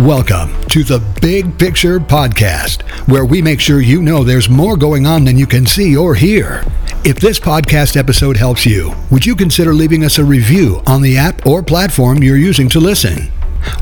Welcome 0.00 0.58
to 0.68 0.82
the 0.82 0.98
Big 1.20 1.58
Picture 1.58 2.00
Podcast, 2.00 2.80
where 3.06 3.26
we 3.26 3.42
make 3.42 3.60
sure 3.60 3.82
you 3.82 4.00
know 4.00 4.24
there's 4.24 4.48
more 4.48 4.74
going 4.78 5.04
on 5.04 5.26
than 5.26 5.36
you 5.36 5.46
can 5.46 5.66
see 5.66 5.94
or 5.94 6.14
hear. 6.14 6.64
If 7.04 7.20
this 7.20 7.38
podcast 7.38 7.98
episode 7.98 8.38
helps 8.38 8.64
you, 8.64 8.94
would 9.10 9.26
you 9.26 9.36
consider 9.36 9.74
leaving 9.74 10.02
us 10.02 10.16
a 10.16 10.24
review 10.24 10.80
on 10.86 11.02
the 11.02 11.18
app 11.18 11.44
or 11.44 11.62
platform 11.62 12.22
you're 12.22 12.38
using 12.38 12.66
to 12.70 12.80
listen? 12.80 13.30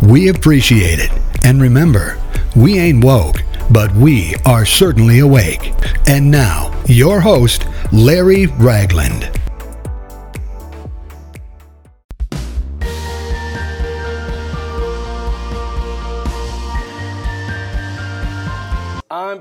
We 0.03 0.27
appreciate 0.27 0.99
it. 0.99 1.13
And 1.45 1.63
remember, 1.63 2.21
we 2.57 2.81
ain't 2.81 3.05
woke, 3.05 3.45
but 3.71 3.95
we 3.95 4.35
are 4.45 4.67
certainly 4.67 5.21
awake. 5.21 5.73
And 6.09 6.33
now, 6.33 6.83
your 6.87 7.21
host, 7.21 7.65
Larry 7.93 8.47
Ragland. 8.47 9.39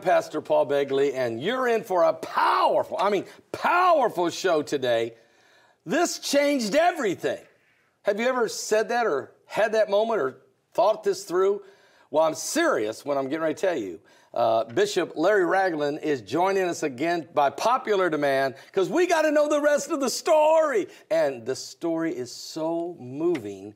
Pastor 0.08 0.40
Paul 0.40 0.68
Begley, 0.68 1.14
and 1.14 1.42
you're 1.42 1.68
in 1.68 1.84
for 1.84 2.04
a 2.04 2.14
powerful, 2.14 2.96
I 2.98 3.10
mean, 3.10 3.26
powerful 3.52 4.30
show 4.30 4.62
today. 4.62 5.16
This 5.86 6.20
changed 6.20 6.76
everything. 6.76 7.42
Have 8.04 8.18
you 8.18 8.26
ever 8.26 8.48
said 8.48 8.88
that 8.88 9.06
or 9.06 9.34
had 9.48 9.74
that 9.74 9.90
moment 9.90 10.22
or 10.22 10.38
thought 10.74 11.04
this 11.04 11.26
through? 11.26 11.62
Well, 12.10 12.24
I'm 12.24 12.36
serious 12.36 13.04
when 13.04 13.18
I'm 13.18 13.26
getting 13.26 13.42
ready 13.42 13.56
to 13.56 13.60
tell 13.60 13.78
you. 13.78 14.00
Uh, 14.34 14.64
Bishop 14.64 15.12
Larry 15.18 15.44
Ragland 15.46 16.00
is 16.02 16.22
joining 16.22 16.64
us 16.64 16.84
again 16.84 17.28
by 17.34 17.50
popular 17.50 18.10
demand 18.10 18.56
because 18.68 18.88
we 18.88 19.08
got 19.08 19.24
to 19.24 19.32
know 19.32 19.50
the 19.50 19.60
rest 19.60 19.92
of 19.92 20.00
the 20.00 20.10
story. 20.10 20.88
And 21.12 21.46
the 21.46 21.54
story 21.54 22.16
is 22.16 22.32
so 22.32 22.96
moving 22.98 23.76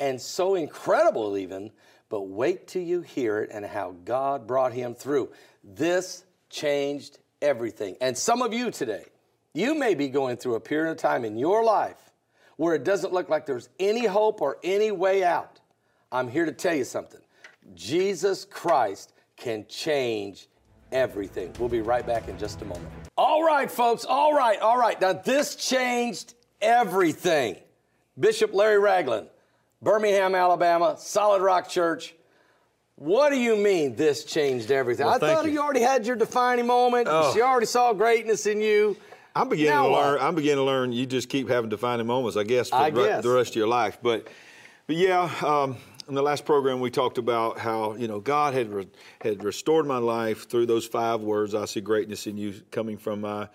and 0.00 0.20
so 0.20 0.56
incredible, 0.56 1.36
even. 1.36 1.70
But 2.08 2.22
wait 2.22 2.66
till 2.66 2.82
you 2.82 3.02
hear 3.02 3.42
it 3.42 3.50
and 3.52 3.64
how 3.64 3.94
God 4.04 4.46
brought 4.46 4.72
him 4.72 4.94
through. 4.94 5.28
This 5.74 6.24
changed 6.48 7.18
everything. 7.42 7.96
And 8.00 8.16
some 8.16 8.42
of 8.42 8.54
you 8.54 8.70
today, 8.70 9.04
you 9.52 9.74
may 9.74 9.94
be 9.94 10.08
going 10.08 10.36
through 10.36 10.54
a 10.54 10.60
period 10.60 10.90
of 10.90 10.96
time 10.96 11.24
in 11.24 11.36
your 11.36 11.62
life 11.62 12.12
where 12.56 12.74
it 12.74 12.84
doesn't 12.84 13.12
look 13.12 13.28
like 13.28 13.46
there's 13.46 13.68
any 13.78 14.06
hope 14.06 14.40
or 14.40 14.58
any 14.64 14.90
way 14.90 15.22
out. 15.22 15.60
I'm 16.10 16.28
here 16.28 16.46
to 16.46 16.52
tell 16.52 16.74
you 16.74 16.84
something. 16.84 17.20
Jesus 17.74 18.44
Christ 18.44 19.12
can 19.36 19.66
change 19.68 20.48
everything. 20.90 21.52
We'll 21.58 21.68
be 21.68 21.82
right 21.82 22.06
back 22.06 22.28
in 22.28 22.38
just 22.38 22.62
a 22.62 22.64
moment. 22.64 22.88
All 23.16 23.44
right, 23.44 23.70
folks. 23.70 24.04
All 24.04 24.34
right. 24.34 24.58
All 24.60 24.78
right. 24.78 24.98
Now, 25.00 25.12
this 25.12 25.54
changed 25.54 26.34
everything. 26.60 27.56
Bishop 28.18 28.52
Larry 28.52 28.78
Ragland, 28.78 29.28
Birmingham, 29.82 30.34
Alabama, 30.34 30.96
Solid 30.98 31.42
Rock 31.42 31.68
Church. 31.68 32.14
What 32.98 33.30
do 33.30 33.36
you 33.36 33.54
mean 33.54 33.94
this 33.94 34.24
changed 34.24 34.72
everything? 34.72 35.06
Well, 35.06 35.14
I 35.14 35.18
thought 35.18 35.44
you. 35.44 35.52
you. 35.52 35.60
already 35.60 35.82
had 35.82 36.04
your 36.04 36.16
defining 36.16 36.66
moment. 36.66 37.06
Oh. 37.08 37.32
She 37.32 37.40
already 37.40 37.66
saw 37.66 37.92
greatness 37.92 38.46
in 38.46 38.60
you. 38.60 38.96
I'm 39.36 39.48
beginning 39.48 39.70
Now 39.72 39.84
to 39.84 39.90
what? 39.90 40.04
learn. 40.04 40.20
I'm 40.20 40.34
beginning 40.34 40.56
to 40.58 40.64
learn. 40.64 40.90
You 40.92 41.06
just 41.06 41.28
keep 41.28 41.48
having 41.48 41.70
defining 41.70 42.08
moments, 42.08 42.36
I 42.36 42.42
guess, 42.42 42.70
for 42.70 42.74
I 42.74 42.90
the 42.90 43.04
guess. 43.04 43.22
the 43.22 43.30
rest 43.30 43.50
of 43.50 43.56
your 43.56 43.68
life. 43.68 43.98
But, 44.02 44.26
but 44.88 44.96
yeah, 44.96 45.30
um, 45.46 45.76
in 46.08 46.14
the 46.14 46.22
last 46.22 46.44
program 46.44 46.80
we 46.80 46.90
talked 46.90 47.18
about 47.18 47.58
how 47.58 47.94
you 47.94 48.08
know 48.08 48.18
God 48.18 48.54
had 48.54 48.72
re- 48.72 48.88
had 49.20 49.44
restored 49.44 49.86
my 49.86 49.98
life 49.98 50.48
through 50.48 50.66
those 50.66 50.84
five 50.84 51.20
words. 51.20 51.54
I 51.54 51.66
see 51.66 51.80
greatness 51.80 52.26
in 52.26 52.36
you, 52.36 52.54
coming 52.72 52.96
from 52.96 53.20
my 53.20 53.48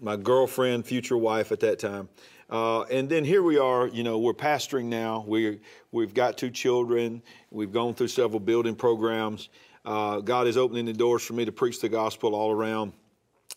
my 0.00 0.16
girlfriend, 0.16 0.84
future 0.84 1.16
wife 1.16 1.52
at 1.52 1.60
that 1.60 1.78
time. 1.78 2.08
Uh, 2.50 2.82
and 2.82 3.08
then 3.08 3.24
here 3.24 3.42
we 3.42 3.58
are. 3.58 3.86
You 3.86 4.02
know, 4.02 4.18
we're 4.18 4.34
pastoring 4.34 4.86
now. 4.86 5.24
We 5.26 5.60
we've 5.92 6.12
got 6.12 6.36
two 6.36 6.50
children. 6.50 7.22
We've 7.50 7.72
gone 7.72 7.94
through 7.94 8.08
several 8.08 8.40
building 8.40 8.74
programs. 8.74 9.48
Uh, 9.84 10.20
God 10.20 10.46
is 10.46 10.56
opening 10.56 10.84
the 10.84 10.92
doors 10.92 11.22
for 11.22 11.32
me 11.32 11.44
to 11.44 11.52
preach 11.52 11.80
the 11.80 11.88
gospel 11.88 12.34
all 12.34 12.50
around 12.50 12.92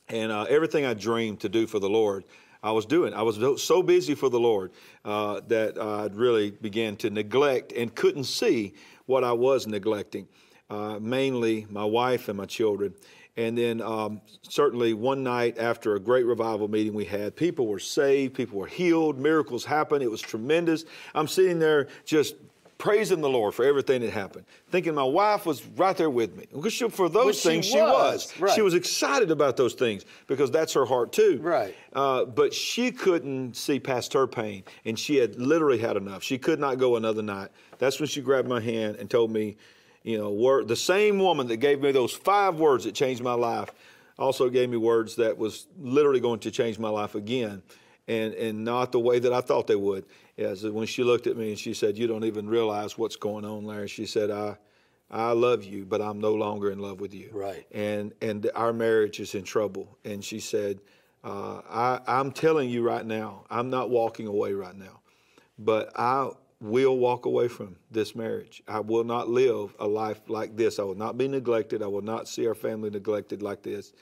and 0.09 0.31
uh, 0.31 0.43
everything 0.43 0.85
I 0.85 0.93
dreamed 0.93 1.39
to 1.41 1.49
do 1.49 1.67
for 1.67 1.79
the 1.79 1.89
Lord, 1.89 2.23
I 2.61 2.71
was 2.71 2.85
doing. 2.85 3.13
I 3.13 3.21
was 3.21 3.61
so 3.61 3.83
busy 3.83 4.15
for 4.15 4.29
the 4.29 4.39
Lord 4.39 4.71
uh, 5.03 5.41
that 5.47 5.77
I 5.81 6.07
really 6.13 6.51
began 6.51 6.95
to 6.97 7.09
neglect 7.09 7.73
and 7.73 7.93
couldn't 7.93 8.25
see 8.25 8.73
what 9.05 9.23
I 9.23 9.33
was 9.33 9.67
neglecting, 9.67 10.27
uh, 10.69 10.97
mainly 10.99 11.67
my 11.69 11.83
wife 11.83 12.29
and 12.29 12.37
my 12.37 12.45
children. 12.45 12.93
And 13.35 13.57
then, 13.57 13.81
um, 13.81 14.21
certainly, 14.43 14.93
one 14.93 15.23
night 15.23 15.57
after 15.57 15.95
a 15.95 15.99
great 15.99 16.25
revival 16.25 16.67
meeting 16.67 16.93
we 16.93 17.05
had, 17.05 17.35
people 17.35 17.65
were 17.67 17.79
saved, 17.79 18.35
people 18.35 18.59
were 18.59 18.67
healed, 18.67 19.17
miracles 19.17 19.65
happened. 19.65 20.03
It 20.03 20.11
was 20.11 20.21
tremendous. 20.21 20.85
I'm 21.15 21.27
sitting 21.27 21.57
there 21.57 21.87
just 22.05 22.35
praising 22.77 23.21
the 23.21 23.29
Lord 23.29 23.55
for 23.55 23.63
everything 23.65 24.01
that 24.01 24.11
happened, 24.11 24.45
thinking 24.69 24.93
my 24.93 25.03
wife 25.03 25.45
was 25.47 25.65
right 25.77 25.95
there 25.97 26.09
with 26.09 26.35
me. 26.35 26.45
Because 26.53 26.73
she- 26.73 26.89
for 26.89 27.07
those 27.09 27.25
Which 27.27 27.37
things, 27.43 27.65
she 27.65 27.79
was, 27.81 28.33
was. 28.33 28.39
right. 28.39 28.53
She 28.53 28.61
was 28.61 28.73
excited 28.75 29.31
about 29.31 29.57
those 29.57 29.73
things 29.73 30.05
because 30.27 30.51
that's 30.51 30.73
her 30.73 30.85
heart 30.85 31.11
too. 31.13 31.39
Right. 31.41 31.73
Uh, 31.93 32.25
but 32.25 32.53
she 32.53 32.91
couldn't 32.91 33.55
see 33.55 33.79
past 33.79 34.13
her 34.13 34.27
pain, 34.27 34.63
and 34.85 34.99
she 34.99 35.15
had 35.15 35.39
literally 35.39 35.77
had 35.79 35.97
enough. 35.97 36.21
She 36.23 36.37
could 36.37 36.59
not 36.59 36.77
go 36.77 36.97
another 36.97 37.21
night. 37.23 37.49
That's 37.79 37.99
when 37.99 38.07
she 38.09 38.21
grabbed 38.21 38.47
my 38.47 38.59
hand 38.59 38.97
and 38.97 39.09
told 39.09 39.31
me, 39.31 39.55
you 40.03 40.17
know, 40.17 40.31
word, 40.31 40.67
the 40.67 40.75
same 40.75 41.17
woman 41.19 41.47
that 41.47 41.57
gave 41.57 41.81
me 41.81 41.91
those 41.91 42.13
five 42.13 42.59
words 42.59 42.83
that 42.83 42.93
changed 42.93 43.23
my 43.23 43.33
life 43.33 43.69
also 44.19 44.49
gave 44.49 44.69
me 44.69 44.77
words 44.77 45.15
that 45.15 45.37
was 45.37 45.67
literally 45.79 46.19
going 46.19 46.39
to 46.41 46.51
change 46.51 46.77
my 46.77 46.89
life 46.89 47.15
again. 47.15 47.63
And, 48.05 48.33
and 48.33 48.65
not 48.65 48.91
the 48.91 48.99
way 48.99 49.19
that 49.19 49.31
I 49.31 49.39
thought 49.39 49.65
they 49.65 49.77
would. 49.77 50.03
As 50.37 50.65
when 50.65 50.87
she 50.87 51.05
looked 51.05 51.25
at 51.25 51.37
me 51.37 51.49
and 51.51 51.59
she 51.59 51.73
said, 51.73 51.97
"You 51.97 52.05
don't 52.05 52.25
even 52.25 52.49
realize 52.49 52.97
what's 52.97 53.15
going 53.15 53.45
on, 53.45 53.63
Larry." 53.63 53.87
She 53.87 54.05
said, 54.05 54.29
"I, 54.29 54.57
I 55.09 55.31
love 55.31 55.63
you, 55.63 55.85
but 55.85 56.01
I'm 56.01 56.19
no 56.19 56.33
longer 56.33 56.69
in 56.69 56.79
love 56.79 56.99
with 56.99 57.13
you." 57.13 57.29
Right. 57.31 57.65
and 57.71 58.11
and 58.21 58.49
our 58.55 58.73
marriage 58.73 59.21
is 59.21 59.35
in 59.35 59.43
trouble. 59.43 59.97
And 60.03 60.21
she 60.21 60.41
said, 60.41 60.81
uh, 61.23 61.61
I, 61.69 62.01
"I'm 62.05 62.31
telling 62.33 62.69
you 62.69 62.81
right 62.83 63.05
now, 63.05 63.45
I'm 63.49 63.69
not 63.69 63.89
walking 63.89 64.27
away 64.27 64.51
right 64.51 64.75
now, 64.75 64.99
but 65.57 65.91
I 65.95 66.31
will 66.63 66.97
walk 66.97 67.25
away 67.25 67.47
from 67.47 67.75
this 67.91 68.15
marriage. 68.15 68.63
I 68.67 68.79
will 68.79 69.03
not 69.03 69.29
live 69.29 69.75
a 69.79 69.87
life 69.87 70.21
like 70.27 70.55
this. 70.55 70.79
I 70.79 70.83
will 70.83 70.95
not 70.95 71.17
be 71.17 71.27
neglected. 71.27 71.83
I 71.83 71.87
will 71.87 72.01
not 72.01 72.27
see 72.27 72.47
our 72.47 72.55
family 72.55 72.89
neglected 72.89 73.41
like 73.43 73.61
this." 73.61 73.93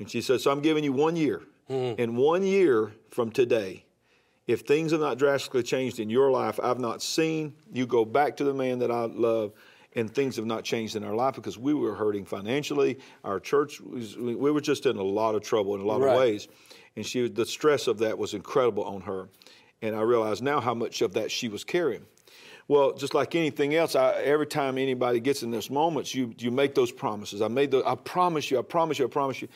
And 0.00 0.10
she 0.10 0.20
said, 0.22 0.40
"So 0.40 0.50
I'm 0.50 0.62
giving 0.62 0.82
you 0.82 0.92
one 0.92 1.14
year. 1.16 1.42
Mm-hmm. 1.70 2.00
In 2.00 2.16
one 2.16 2.42
year 2.42 2.92
from 3.10 3.30
today." 3.30 3.84
if 4.48 4.60
things 4.62 4.92
have 4.92 5.00
not 5.00 5.18
drastically 5.18 5.62
changed 5.62 6.00
in 6.00 6.08
your 6.08 6.30
life, 6.30 6.58
I've 6.62 6.78
not 6.80 7.02
seen 7.02 7.52
you 7.70 7.86
go 7.86 8.06
back 8.06 8.34
to 8.38 8.44
the 8.44 8.54
man 8.54 8.78
that 8.78 8.90
I 8.90 9.04
love, 9.04 9.52
and 9.94 10.10
things 10.12 10.36
have 10.36 10.46
not 10.46 10.64
changed 10.64 10.96
in 10.96 11.04
our 11.04 11.14
life 11.14 11.34
because 11.34 11.58
we 11.58 11.74
were 11.74 11.94
hurting 11.94 12.24
financially. 12.24 12.98
Our 13.24 13.40
church, 13.40 13.78
was, 13.78 14.16
we 14.16 14.50
were 14.50 14.62
just 14.62 14.86
in 14.86 14.96
a 14.96 15.02
lot 15.02 15.34
of 15.34 15.42
trouble 15.42 15.74
in 15.74 15.82
a 15.82 15.84
lot 15.84 16.00
Right. 16.00 16.14
of 16.14 16.18
ways, 16.18 16.48
and 16.96 17.04
she, 17.04 17.28
the 17.28 17.44
stress 17.44 17.86
of 17.86 17.98
that 17.98 18.16
was 18.16 18.32
incredible 18.32 18.84
on 18.84 19.02
her. 19.02 19.28
And 19.82 19.94
I 19.94 20.00
realize 20.02 20.42
now 20.42 20.60
how 20.60 20.74
much 20.74 21.02
of 21.02 21.14
that 21.14 21.30
she 21.30 21.48
was 21.48 21.64
carrying. 21.64 22.04
Well, 22.66 22.92
just 22.92 23.14
like 23.14 23.34
anything 23.34 23.74
else, 23.74 23.94
I, 23.94 24.12
every 24.22 24.46
time 24.46 24.76
anybody 24.76 25.20
gets 25.20 25.42
in 25.42 25.50
those 25.50 25.70
moments, 25.70 26.14
you 26.14 26.34
you 26.38 26.50
make 26.50 26.74
those 26.74 26.92
promises. 26.92 27.40
I 27.40 27.48
made 27.48 27.70
the, 27.70 27.82
I 27.86 27.94
promise 27.94 28.50
you, 28.50 28.58
I 28.58 28.62
promise 28.62 28.98
you, 28.98 29.06
I 29.06 29.08
promise 29.08 29.40
you. 29.40 29.48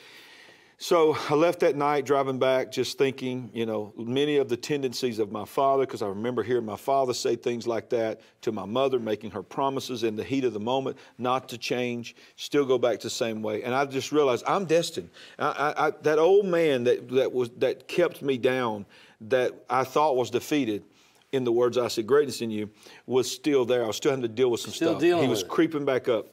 So 0.78 1.16
I 1.28 1.34
left 1.34 1.60
that 1.60 1.76
night 1.76 2.06
driving 2.06 2.40
back, 2.40 2.72
just 2.72 2.98
thinking, 2.98 3.50
you 3.52 3.66
know, 3.66 3.92
many 3.96 4.38
of 4.38 4.48
the 4.48 4.56
tendencies 4.56 5.20
of 5.20 5.30
my 5.30 5.44
father, 5.44 5.86
because 5.86 6.02
I 6.02 6.08
remember 6.08 6.42
hearing 6.42 6.64
my 6.64 6.76
father 6.76 7.14
say 7.14 7.36
things 7.36 7.68
like 7.68 7.90
that 7.90 8.20
to 8.40 8.50
my 8.50 8.64
mother, 8.64 8.98
making 8.98 9.30
her 9.30 9.44
promises 9.44 10.02
in 10.02 10.16
the 10.16 10.24
heat 10.24 10.44
of 10.44 10.54
the 10.54 10.58
moment, 10.58 10.96
not 11.18 11.48
to 11.50 11.58
change, 11.58 12.16
still 12.34 12.64
go 12.64 12.78
back 12.78 12.98
the 12.98 13.10
same 13.10 13.42
way. 13.42 13.62
And 13.62 13.72
I 13.74 13.84
just 13.84 14.10
realized 14.10 14.42
I'm 14.44 14.64
destined. 14.64 15.10
I, 15.38 15.46
I, 15.46 15.86
I, 15.86 15.90
that 16.02 16.18
old 16.18 16.46
man 16.46 16.82
that, 16.84 17.08
that 17.10 17.32
was 17.32 17.50
that 17.58 17.86
kept 17.86 18.20
me 18.20 18.36
down, 18.36 18.84
that 19.30 19.64
I 19.68 19.84
thought 19.84 20.16
was 20.16 20.30
defeated. 20.30 20.84
In 21.32 21.44
the 21.44 21.52
words 21.52 21.78
I 21.78 21.88
see 21.88 22.02
greatness 22.02 22.42
in 22.42 22.50
you, 22.50 22.68
was 23.06 23.30
still 23.30 23.64
there. 23.64 23.84
I 23.84 23.86
was 23.86 23.96
still 23.96 24.10
having 24.10 24.20
to 24.22 24.28
deal 24.28 24.50
with 24.50 24.60
some 24.60 24.70
Still 24.72 24.90
stuff. 24.90 25.00
dealing 25.00 25.22
he 25.22 25.30
was 25.30 25.42
creeping 25.42 25.86
back 25.86 26.06
up. 26.06 26.26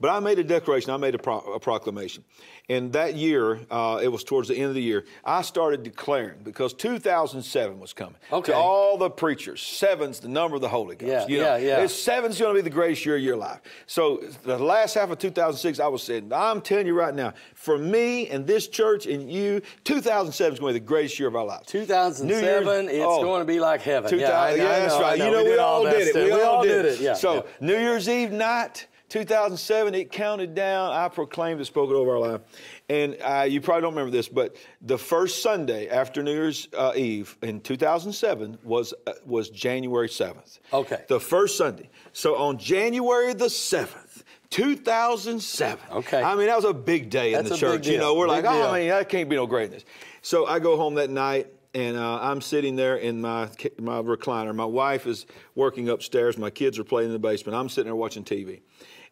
But 0.00 0.10
I 0.10 0.20
made 0.20 0.38
a 0.38 0.44
declaration, 0.44 0.90
I 0.90 0.96
made 0.96 1.14
a, 1.14 1.18
pro- 1.18 1.40
a 1.40 1.60
proclamation. 1.60 2.24
And 2.70 2.92
that 2.92 3.16
year, 3.16 3.60
uh, 3.70 4.00
it 4.02 4.08
was 4.08 4.22
towards 4.22 4.48
the 4.48 4.54
end 4.54 4.66
of 4.66 4.74
the 4.74 4.82
year, 4.82 5.04
I 5.24 5.42
started 5.42 5.82
declaring 5.82 6.38
because 6.44 6.72
2007 6.72 7.80
was 7.80 7.92
coming. 7.92 8.14
Okay. 8.32 8.52
To 8.52 8.58
all 8.58 8.96
the 8.96 9.10
preachers, 9.10 9.60
seven's 9.60 10.20
the 10.20 10.28
number 10.28 10.54
of 10.54 10.62
the 10.62 10.68
Holy 10.68 10.94
Ghost. 10.94 11.10
Yeah, 11.10 11.26
you 11.26 11.42
yeah, 11.42 11.56
yeah. 11.56 11.82
It's 11.82 11.94
seven's 11.94 12.38
going 12.38 12.54
to 12.54 12.62
be 12.62 12.62
the 12.62 12.74
greatest 12.74 13.04
year 13.04 13.16
of 13.16 13.22
your 13.22 13.36
life. 13.36 13.60
So 13.86 14.22
the 14.44 14.56
last 14.56 14.94
half 14.94 15.10
of 15.10 15.18
2006, 15.18 15.80
I 15.80 15.88
was 15.88 16.02
saying, 16.02 16.32
I'm 16.32 16.60
telling 16.60 16.86
you 16.86 16.94
right 16.94 17.14
now, 17.14 17.34
for 17.54 17.76
me 17.76 18.28
and 18.28 18.46
this 18.46 18.68
church 18.68 19.06
and 19.06 19.30
you, 19.30 19.60
2007 19.84 20.54
is 20.54 20.60
going 20.60 20.72
to 20.72 20.78
be 20.78 20.82
the 20.82 20.86
greatest 20.86 21.18
year 21.18 21.28
of 21.28 21.36
our 21.36 21.44
lives. 21.44 21.66
2007, 21.66 22.28
New 22.28 22.46
Year's- 22.46 22.94
it's 22.94 23.04
oh. 23.04 23.22
going 23.22 23.40
to 23.40 23.46
be 23.46 23.58
like 23.58 23.82
heaven. 23.82 24.16
yeah, 24.18 24.30
I, 24.30 24.54
yeah, 24.54 24.62
I 24.62 24.66
that's 24.66 24.94
know, 24.94 24.98
I 24.98 25.02
right. 25.02 25.18
know. 25.18 25.24
You 25.26 25.32
know, 25.32 25.44
we, 25.44 25.58
all 25.58 25.84
did 25.84 25.94
it. 25.94 26.10
stuff. 26.10 26.24
We, 26.24 26.42
all, 26.42 26.62
did, 26.62 26.84
it. 26.84 27.00
Yeah. 27.00 27.14
So 27.14 27.34
yeah. 27.34 27.42
New 27.66 27.78
Year's 27.78 28.08
Eve 28.08 28.30
night, 28.30 28.86
2007, 29.10 29.94
it 29.94 30.12
counted 30.12 30.54
down. 30.54 30.92
I 30.92 31.08
proclaimed 31.08 31.58
and 31.58 31.66
spoke 31.66 31.90
it 31.90 31.94
over 31.94 32.12
our 32.12 32.18
life. 32.18 32.40
And 32.88 33.16
uh, 33.20 33.44
you 33.48 33.60
probably 33.60 33.82
don't 33.82 33.92
remember 33.92 34.12
this, 34.12 34.28
but 34.28 34.56
the 34.80 34.96
first 34.96 35.42
Sunday 35.42 35.88
after 35.88 36.22
New 36.22 36.32
Year's 36.32 36.68
uh, 36.76 36.92
Eve 36.94 37.36
in 37.42 37.60
2007 37.60 38.58
was 38.62 38.94
uh, 39.06 39.12
was 39.26 39.50
January 39.50 40.08
7th. 40.08 40.60
Okay. 40.72 41.04
The 41.08 41.18
first 41.18 41.58
Sunday. 41.58 41.90
So 42.12 42.36
on 42.36 42.56
January 42.56 43.34
the 43.34 43.46
7th, 43.46 44.22
2007. 44.50 45.84
Okay. 45.90 46.22
I 46.22 46.36
mean, 46.36 46.46
that 46.46 46.56
was 46.56 46.64
a 46.64 46.72
big 46.72 47.10
day 47.10 47.34
in 47.34 47.44
That's 47.44 47.48
the 47.48 47.54
a 47.56 47.58
church. 47.58 47.88
You 47.88 47.98
know, 47.98 48.14
we're 48.14 48.26
Big 48.26 48.44
like, 48.44 48.54
oh, 48.54 48.56
deal. 48.56 48.66
I 48.68 48.78
mean, 48.78 48.88
that 48.90 49.08
can't 49.08 49.28
be 49.28 49.36
no 49.36 49.46
greatness. 49.46 49.84
So 50.22 50.46
I 50.46 50.60
go 50.60 50.76
home 50.76 50.94
that 50.94 51.10
night. 51.10 51.48
And 51.72 51.96
uh, 51.96 52.18
I'm 52.20 52.40
sitting 52.40 52.74
there 52.74 52.96
in 52.96 53.20
my 53.20 53.48
my 53.78 54.02
recliner. 54.02 54.52
My 54.52 54.64
wife 54.64 55.06
is 55.06 55.24
working 55.54 55.88
upstairs. 55.88 56.36
My 56.36 56.50
kids 56.50 56.80
are 56.80 56.84
playing 56.84 57.10
in 57.10 57.12
the 57.12 57.20
basement. 57.20 57.56
I'm 57.56 57.68
sitting 57.68 57.84
there 57.84 57.94
watching 57.94 58.24
TV. 58.24 58.62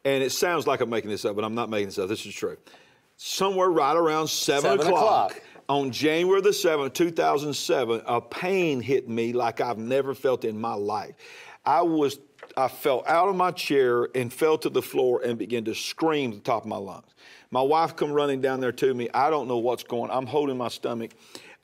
And 0.05 0.23
it 0.23 0.31
sounds 0.31 0.67
like 0.67 0.81
I'm 0.81 0.91
making 0.91 1.11
this 1.11 1.25
up, 1.25 1.37
but 1.37 1.45
I'm 1.45 1.55
not 1.55 1.71
making 1.71 1.89
this 1.89 1.99
up. 1.99 2.09
This 2.09 2.25
is 2.25 2.35
true. 2.35 2.57
Somewhere 3.17 3.69
right 3.69 3.97
around 3.97 4.29
7, 4.29 4.63
Seven 4.63 4.87
o'clock, 4.87 5.33
o'clock. 5.33 5.43
on 5.69 5.91
January 5.91 6.41
the 6.41 6.51
7th, 6.51 6.95
2007, 6.95 8.03
a 8.07 8.21
pain 8.21 8.81
hit 8.81 9.09
me 9.09 9.33
like 9.33 9.61
I've 9.61 9.79
never 9.79 10.15
felt 10.15 10.45
in 10.45 10.59
my 10.61 10.75
life. 10.75 11.15
I 11.65 11.83
was, 11.83 12.21
I 12.57 12.69
fell 12.69 13.03
out 13.07 13.29
of 13.29 13.35
my 13.35 13.51
chair 13.51 14.09
and 14.15 14.33
fell 14.33 14.57
to 14.59 14.71
the 14.71 14.81
floor 14.81 15.21
and 15.25 15.37
began 15.37 15.65
to 15.65 15.75
scream 15.75 16.31
at 16.31 16.37
the 16.37 16.43
top 16.43 16.63
of 16.63 16.69
my 16.69 16.77
lungs. 16.77 17.13
My 17.51 17.63
wife 17.63 17.97
come 17.97 18.13
running 18.13 18.41
down 18.41 18.61
there 18.61 18.73
to 18.73 18.95
me. 18.95 19.09
I 19.13 19.31
don't 19.31 19.49
know 19.49 19.59
what's 19.59 19.83
going. 19.83 20.11
On. 20.11 20.17
I'm 20.19 20.27
holding 20.27 20.57
my 20.57 20.69
stomach. 20.69 21.11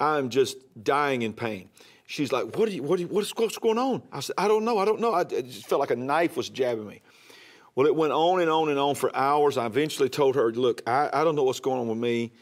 I'm 0.01 0.31
just 0.31 0.57
dying 0.83 1.23
in 1.23 1.33
pain. 1.33 1.69
She's 2.07 2.33
like, 2.33 2.57
"What 2.57 2.69
are 2.69 2.73
you? 2.73 2.83
What 2.83 2.99
are 2.99 3.03
you, 3.03 3.09
what's, 3.09 3.35
what's 3.37 3.59
going 3.59 3.79
on?" 3.79 4.03
I 4.13 4.21
said, 4.21 4.35
"I 4.37 4.49
don't 4.49 4.65
know. 4.65 4.79
I 4.79 4.85
don't 4.85 5.01
know. 5.01 5.13
I, 5.13 5.23
it 5.23 5.47
just 5.47 5.67
felt 5.67 5.81
like 5.81 5.91
a 5.91 5.97
knife 5.97 6.37
was 6.37 6.49
jabbing 6.49 6.87
me." 6.87 7.01
Well, 7.75 7.87
it 7.87 7.97
went 7.97 8.13
on 8.13 8.41
and 8.41 8.51
on 8.51 8.69
and 8.69 8.79
on 8.79 8.95
for 8.95 9.15
hours. 9.17 9.59
I 9.59 9.67
eventually 9.67 10.09
told 10.09 10.37
her, 10.37 10.53
"Look, 10.53 10.83
I, 10.87 11.11
I 11.13 11.25
don't 11.25 11.35
know 11.35 11.43
what's 11.43 11.61
going 11.61 11.81
on 11.81 11.89
with 11.89 11.99
me. 11.99 12.33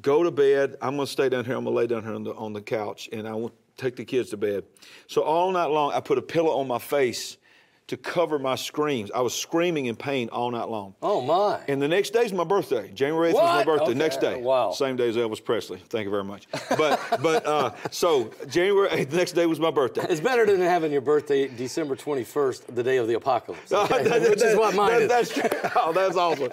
Go 0.00 0.22
to 0.22 0.30
bed. 0.30 0.76
I'm 0.82 0.96
going 0.96 1.06
to 1.06 1.12
stay 1.12 1.28
down 1.28 1.44
here. 1.44 1.56
I'm 1.56 1.64
going 1.64 1.74
to 1.74 1.78
lay 1.78 1.86
down 1.86 2.02
here 2.02 2.14
on 2.14 2.24
the, 2.24 2.34
on 2.34 2.52
the 2.52 2.60
couch, 2.60 3.08
and 3.12 3.26
I 3.26 3.32
to 3.32 3.52
take 3.76 3.96
the 3.96 4.04
kids 4.04 4.30
to 4.30 4.36
bed." 4.36 4.64
So 5.06 5.22
all 5.22 5.50
night 5.50 5.66
long, 5.66 5.92
I 5.92 6.00
put 6.00 6.18
a 6.18 6.22
pillow 6.22 6.58
on 6.58 6.66
my 6.66 6.78
face 6.78 7.38
to 7.86 7.98
cover 7.98 8.38
my 8.38 8.54
screams. 8.54 9.10
I 9.10 9.20
was 9.20 9.34
screaming 9.34 9.86
in 9.86 9.96
pain 9.96 10.30
all 10.30 10.50
night 10.50 10.68
long. 10.70 10.94
Oh 11.02 11.20
my. 11.20 11.60
And 11.68 11.82
the 11.82 11.88
next 11.88 12.10
day's 12.14 12.32
my 12.32 12.44
birthday. 12.44 12.90
January 12.92 13.30
8th 13.30 13.34
was 13.34 13.42
my 13.42 13.64
birthday. 13.64 13.84
Okay. 13.90 13.94
Next 13.94 14.20
day. 14.20 14.40
Wow. 14.40 14.70
Same 14.70 14.96
day 14.96 15.06
as 15.08 15.16
Elvis 15.16 15.44
Presley. 15.44 15.78
Thank 15.90 16.04
you 16.06 16.10
very 16.10 16.24
much. 16.24 16.46
But 16.78 16.98
but 17.22 17.44
uh, 17.44 17.72
so 17.90 18.30
January 18.48 18.88
8th, 18.88 19.10
the 19.10 19.16
next 19.18 19.32
day 19.32 19.44
was 19.44 19.60
my 19.60 19.70
birthday. 19.70 20.06
It's 20.08 20.20
better 20.20 20.46
than 20.46 20.60
having 20.62 20.92
your 20.92 21.02
birthday 21.02 21.46
December 21.46 21.94
21st, 21.94 22.74
the 22.74 22.82
day 22.82 22.96
of 22.96 23.06
the 23.06 23.14
apocalypse. 23.14 23.70
okay? 23.72 24.04
That- 24.04 24.30
Which 24.30 24.42
is 24.42 24.56
what 24.56 24.74
mine 24.74 25.06
that- 25.08 25.20
is. 25.20 25.30
That's 25.30 25.50
true. 25.50 25.60
Oh, 25.76 25.92
that's 25.92 26.16
awesome. 26.16 26.50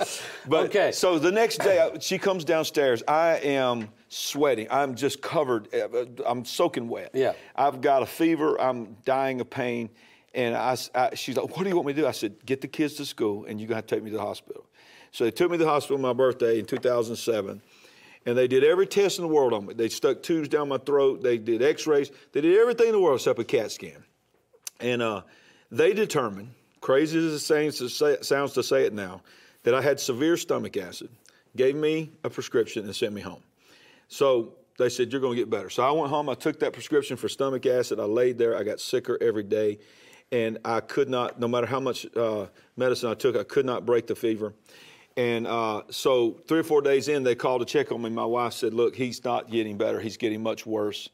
But 0.47 0.65
Okay. 0.65 0.91
So 0.91 1.17
the 1.17 1.31
next 1.31 1.59
day, 1.59 1.89
she 2.01 2.17
comes 2.17 2.43
downstairs. 2.43 3.03
I 3.07 3.35
am 3.37 3.87
sweating. 4.09 4.67
I'm 4.69 4.95
just 4.95 5.21
covered. 5.21 5.69
I'm 6.25 6.43
soaking 6.43 6.89
wet. 6.89 7.11
Yeah. 7.13 7.33
I've 7.55 7.79
got 7.79 8.03
a 8.03 8.05
fever. 8.05 8.59
I'm 8.59 8.97
dying 9.05 9.39
of 9.39 9.49
pain. 9.49 9.89
And 10.33 10.55
I, 10.55 10.77
I- 10.95 11.15
she's 11.15 11.35
like, 11.35 11.55
"What 11.55 11.63
do 11.63 11.69
you 11.69 11.75
want 11.75 11.87
me 11.87 11.93
to 11.93 12.01
do?" 12.01 12.07
I 12.07 12.11
said, 12.11 12.45
"Get 12.45 12.61
the 12.61 12.67
kids 12.67 12.95
to 12.95 13.05
school, 13.05 13.45
and 13.45 13.59
you're 13.59 13.67
gonna 13.67 13.81
to 13.81 13.87
take 13.87 14.03
me 14.03 14.11
to 14.11 14.17
the 14.17 14.23
hospital." 14.23 14.65
So 15.11 15.25
they 15.25 15.31
took 15.31 15.51
me 15.51 15.57
to 15.57 15.63
the 15.63 15.69
hospital 15.69 15.97
on 15.97 16.01
my 16.01 16.13
birthday 16.13 16.59
in 16.59 16.65
2007. 16.65 17.61
And 18.25 18.37
they 18.37 18.47
did 18.47 18.63
every 18.63 18.85
test 18.85 19.17
in 19.17 19.23
the 19.23 19.33
world 19.33 19.51
on 19.51 19.65
me. 19.65 19.73
They 19.73 19.89
stuck 19.89 20.21
tubes 20.21 20.47
down 20.47 20.69
my 20.69 20.77
throat. 20.77 21.23
They 21.23 21.37
did 21.37 21.61
x-rays. 21.63 22.11
They 22.33 22.41
did 22.41 22.57
everything 22.59 22.87
in 22.87 22.91
the 22.93 22.99
world 22.99 23.19
except 23.19 23.39
a 23.39 23.43
CAT 23.43 23.71
scan. 23.71 24.03
And 24.79 25.01
uh, 25.01 25.23
they 25.71 25.93
determined, 25.93 26.53
crazy 26.81 27.17
as 27.17 27.33
it 27.33 27.39
sounds 27.39 27.79
to, 27.79 27.89
say, 27.89 28.17
sounds 28.21 28.53
to 28.53 28.63
say 28.63 28.85
it 28.85 28.93
now, 28.93 29.21
that 29.63 29.73
I 29.73 29.81
had 29.81 29.99
severe 29.99 30.37
stomach 30.37 30.77
acid, 30.77 31.09
gave 31.55 31.75
me 31.75 32.11
a 32.23 32.29
prescription, 32.29 32.85
and 32.85 32.95
sent 32.95 33.13
me 33.13 33.21
home. 33.21 33.41
So 34.07 34.53
they 34.77 34.89
said, 34.89 35.11
You're 35.11 35.21
going 35.21 35.35
to 35.35 35.41
get 35.41 35.49
better. 35.49 35.69
So 35.69 35.83
I 35.83 35.91
went 35.91 36.09
home. 36.09 36.29
I 36.29 36.35
took 36.35 36.59
that 36.59 36.73
prescription 36.73 37.17
for 37.17 37.27
stomach 37.27 37.65
acid. 37.65 37.99
I 37.99 38.03
laid 38.03 38.37
there. 38.37 38.55
I 38.55 38.63
got 38.63 38.79
sicker 38.79 39.17
every 39.19 39.43
day. 39.43 39.79
And 40.31 40.59
I 40.63 40.79
could 40.79 41.09
not, 41.09 41.39
no 41.39 41.47
matter 41.47 41.67
how 41.67 41.79
much 41.79 42.05
uh, 42.15 42.45
medicine 42.77 43.09
I 43.09 43.15
took, 43.15 43.35
I 43.35 43.43
could 43.43 43.65
not 43.65 43.85
break 43.85 44.07
the 44.07 44.15
fever. 44.15 44.53
And 45.17 45.45
uh, 45.45 45.81
so 45.89 46.39
three 46.47 46.59
or 46.59 46.63
four 46.63 46.81
days 46.81 47.09
in, 47.09 47.23
they 47.23 47.35
called 47.35 47.59
to 47.61 47.65
check 47.65 47.91
on 47.91 48.01
me. 48.01 48.09
My 48.09 48.25
wife 48.25 48.53
said, 48.53 48.73
Look, 48.73 48.95
he's 48.95 49.23
not 49.25 49.51
getting 49.51 49.77
better. 49.77 49.99
He's 49.99 50.15
getting 50.15 50.41
much 50.41 50.65
worse. 50.65 51.09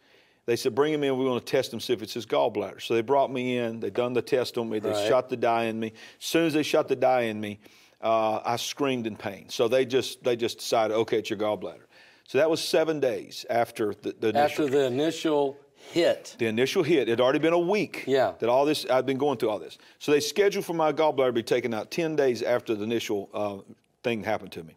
They 0.45 0.55
said, 0.55 0.75
Bring 0.75 0.93
him 0.93 1.03
in. 1.03 1.17
We 1.17 1.25
want 1.25 1.43
to 1.43 1.51
test 1.51 1.73
him, 1.73 1.79
see 1.79 1.93
if 1.93 2.03
it's 2.03 2.13
his 2.13 2.27
gallbladder. 2.27 2.79
So 2.81 2.93
they 2.93 3.01
brought 3.01 3.31
me 3.31 3.57
in. 3.57 3.79
They 3.79 3.89
done 3.89 4.13
the 4.13 4.21
test 4.21 4.57
on 4.59 4.69
me. 4.69 4.77
They 4.77 4.91
Right. 4.91 5.07
shot 5.07 5.29
the 5.29 5.37
dye 5.37 5.63
in 5.65 5.79
me. 5.79 5.93
As 6.19 6.25
soon 6.25 6.45
as 6.45 6.53
they 6.53 6.63
shot 6.63 6.87
the 6.87 6.95
dye 6.95 7.21
in 7.21 7.41
me, 7.41 7.59
uh, 8.01 8.39
I 8.45 8.57
screamed 8.57 9.07
in 9.07 9.15
pain. 9.15 9.49
So 9.49 9.67
they 9.67 9.83
just 9.83 10.23
they 10.23 10.35
just 10.35 10.59
decided, 10.59 10.93
okay, 10.93 11.17
it's 11.17 11.31
your 11.31 11.39
gallbladder. 11.39 11.81
So 12.27 12.37
that 12.37 12.49
was 12.51 12.63
seven 12.63 12.99
days 12.99 13.47
after 13.49 13.95
the, 13.95 14.13
the 14.19 14.29
initial, 14.29 14.65
After 14.65 14.67
the 14.67 14.85
initial 14.85 15.57
hit. 15.92 16.36
the 16.39 16.45
initial 16.48 16.84
hit. 16.84 17.04
It 17.04 17.10
had 17.10 17.22
already 17.22 17.39
been 17.39 17.54
a 17.54 17.60
week 17.60 18.04
Yeah. 18.07 18.34
that 18.39 18.50
all 18.50 18.66
this 18.66 18.86
I'd 18.89 19.06
been 19.06 19.18
going 19.18 19.38
through 19.38 19.50
all 19.50 19.60
this. 19.60 19.78
So 20.00 20.12
they 20.12 20.19
scheduled 20.19 20.66
for 20.66 20.74
my 20.74 20.92
gallbladder 20.94 21.28
to 21.28 21.34
be 21.34 21.44
taken 21.44 21.74
out 21.74 21.92
ten 21.92 22.16
days 22.16 22.42
after 22.44 22.75
the 22.75 22.84
initial 22.84 23.30
uh, 23.34 23.57
thing 24.04 24.24
happened 24.24 24.51
to 24.54 24.63
me. 24.63 24.75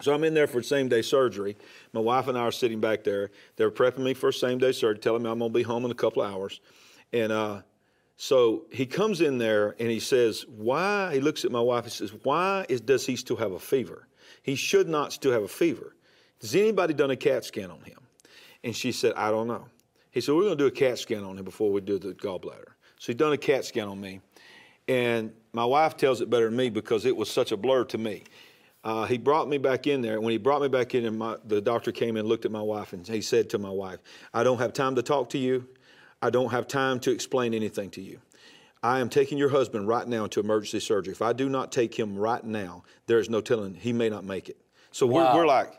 So 0.00 0.12
I'm 0.12 0.24
in 0.24 0.34
there 0.34 0.46
for 0.48 0.62
same 0.62 0.88
day 0.88 1.02
surgery. 1.02 1.56
My 1.92 2.00
wife 2.00 2.26
and 2.26 2.36
I 2.36 2.42
are 2.42 2.50
sitting 2.52 2.80
back 2.80 3.04
there. 3.04 3.30
They're 3.56 3.70
prepping 3.70 4.00
me 4.00 4.14
for 4.14 4.32
same 4.32 4.58
day 4.58 4.72
surgery, 4.72 4.98
telling 5.00 5.22
me 5.22 5.30
I'm 5.30 5.38
gonna 5.38 5.50
be 5.52 5.62
home 5.62 5.84
in 5.84 5.90
a 5.90 5.94
couple 5.94 6.22
hours. 6.22 6.60
And 7.12 7.30
uh, 7.30 7.62
so 8.16 8.64
he 8.72 8.86
comes 8.86 9.20
in 9.20 9.38
there 9.38 9.76
and 9.78 9.90
he 9.90 10.00
says, 10.00 10.44
"Why?" 10.48 11.12
He 11.14 11.20
looks 11.20 11.44
at 11.44 11.52
my 11.52 11.60
wife 11.60 11.84
and 11.84 11.92
says, 11.92 12.10
"Why 12.24 12.66
is 12.68 12.80
does 12.80 13.06
he 13.06 13.16
still 13.16 13.36
have 13.36 13.52
a 13.52 13.60
fever? 13.60 14.06
He 14.42 14.56
should 14.56 14.88
not 14.88 15.12
still 15.12 15.30
have 15.32 15.42
a 15.44 15.48
fever. 15.48 15.94
Has 16.40 16.54
anybody 16.56 16.94
done 16.94 17.10
a 17.12 17.16
CAT 17.16 17.44
scan 17.44 17.70
on 17.70 17.80
him?" 17.82 17.98
And 18.64 18.74
she 18.74 18.90
said, 18.92 19.12
"I 19.14 19.30
don't 19.30 19.46
know." 19.46 19.66
He 20.12 20.20
said, 20.20 20.34
"We're 20.34 20.44
gonna 20.44 20.56
do 20.56 20.66
a 20.66 20.70
CAT 20.70 20.98
scan 20.98 21.24
on 21.24 21.38
him 21.38 21.44
before 21.44 21.72
we 21.72 21.80
do 21.80 21.98
the 21.98 22.14
gallbladder." 22.14 22.74
So 22.98 23.06
he'd 23.08 23.16
done 23.16 23.32
a 23.32 23.38
CAT 23.38 23.64
scan 23.64 23.88
on 23.88 24.00
me. 24.00 24.20
And 24.88 25.32
my 25.52 25.64
wife 25.64 25.96
tells 25.96 26.20
it 26.20 26.30
better 26.30 26.46
than 26.46 26.56
me 26.56 26.70
because 26.70 27.04
it 27.04 27.16
was 27.16 27.30
such 27.30 27.50
a 27.52 27.56
blur 27.56 27.84
to 27.86 27.98
me. 27.98 28.24
Uh, 28.84 29.06
he 29.06 29.16
brought 29.16 29.48
me 29.48 29.58
back 29.58 29.86
in 29.86 30.02
there. 30.02 30.20
When 30.20 30.32
he 30.32 30.38
brought 30.38 30.60
me 30.60 30.68
back 30.68 30.94
in, 30.94 31.04
and 31.04 31.18
my, 31.18 31.36
the 31.44 31.60
doctor 31.60 31.92
came 31.92 32.16
in, 32.16 32.26
looked 32.26 32.44
at 32.44 32.50
my 32.50 32.62
wife, 32.62 32.92
and 32.92 33.06
he 33.06 33.22
said 33.22 33.48
to 33.50 33.58
my 33.58 33.70
wife, 33.70 34.00
I 34.34 34.42
don't 34.42 34.58
have 34.58 34.72
time 34.72 34.96
to 34.96 35.02
talk 35.02 35.30
to 35.30 35.38
you. 35.38 35.66
I 36.20 36.30
don't 36.30 36.50
have 36.50 36.66
time 36.66 36.98
to 37.00 37.10
explain 37.10 37.54
anything 37.54 37.90
to 37.90 38.02
you. 38.02 38.20
I 38.82 38.98
am 38.98 39.08
taking 39.08 39.38
your 39.38 39.50
husband 39.50 39.86
right 39.86 40.06
now 40.06 40.26
to 40.26 40.40
emergency 40.40 40.80
surgery. 40.80 41.12
If 41.12 41.22
I 41.22 41.32
do 41.32 41.48
not 41.48 41.70
take 41.70 41.96
him 41.96 42.16
right 42.16 42.42
now, 42.42 42.82
there 43.06 43.20
is 43.20 43.30
no 43.30 43.40
telling 43.40 43.74
he 43.74 43.92
may 43.92 44.08
not 44.08 44.24
make 44.24 44.48
it. 44.48 44.56
So 44.90 45.06
Wow. 45.06 45.32
we're, 45.32 45.40
we're 45.40 45.46
like, 45.46 45.74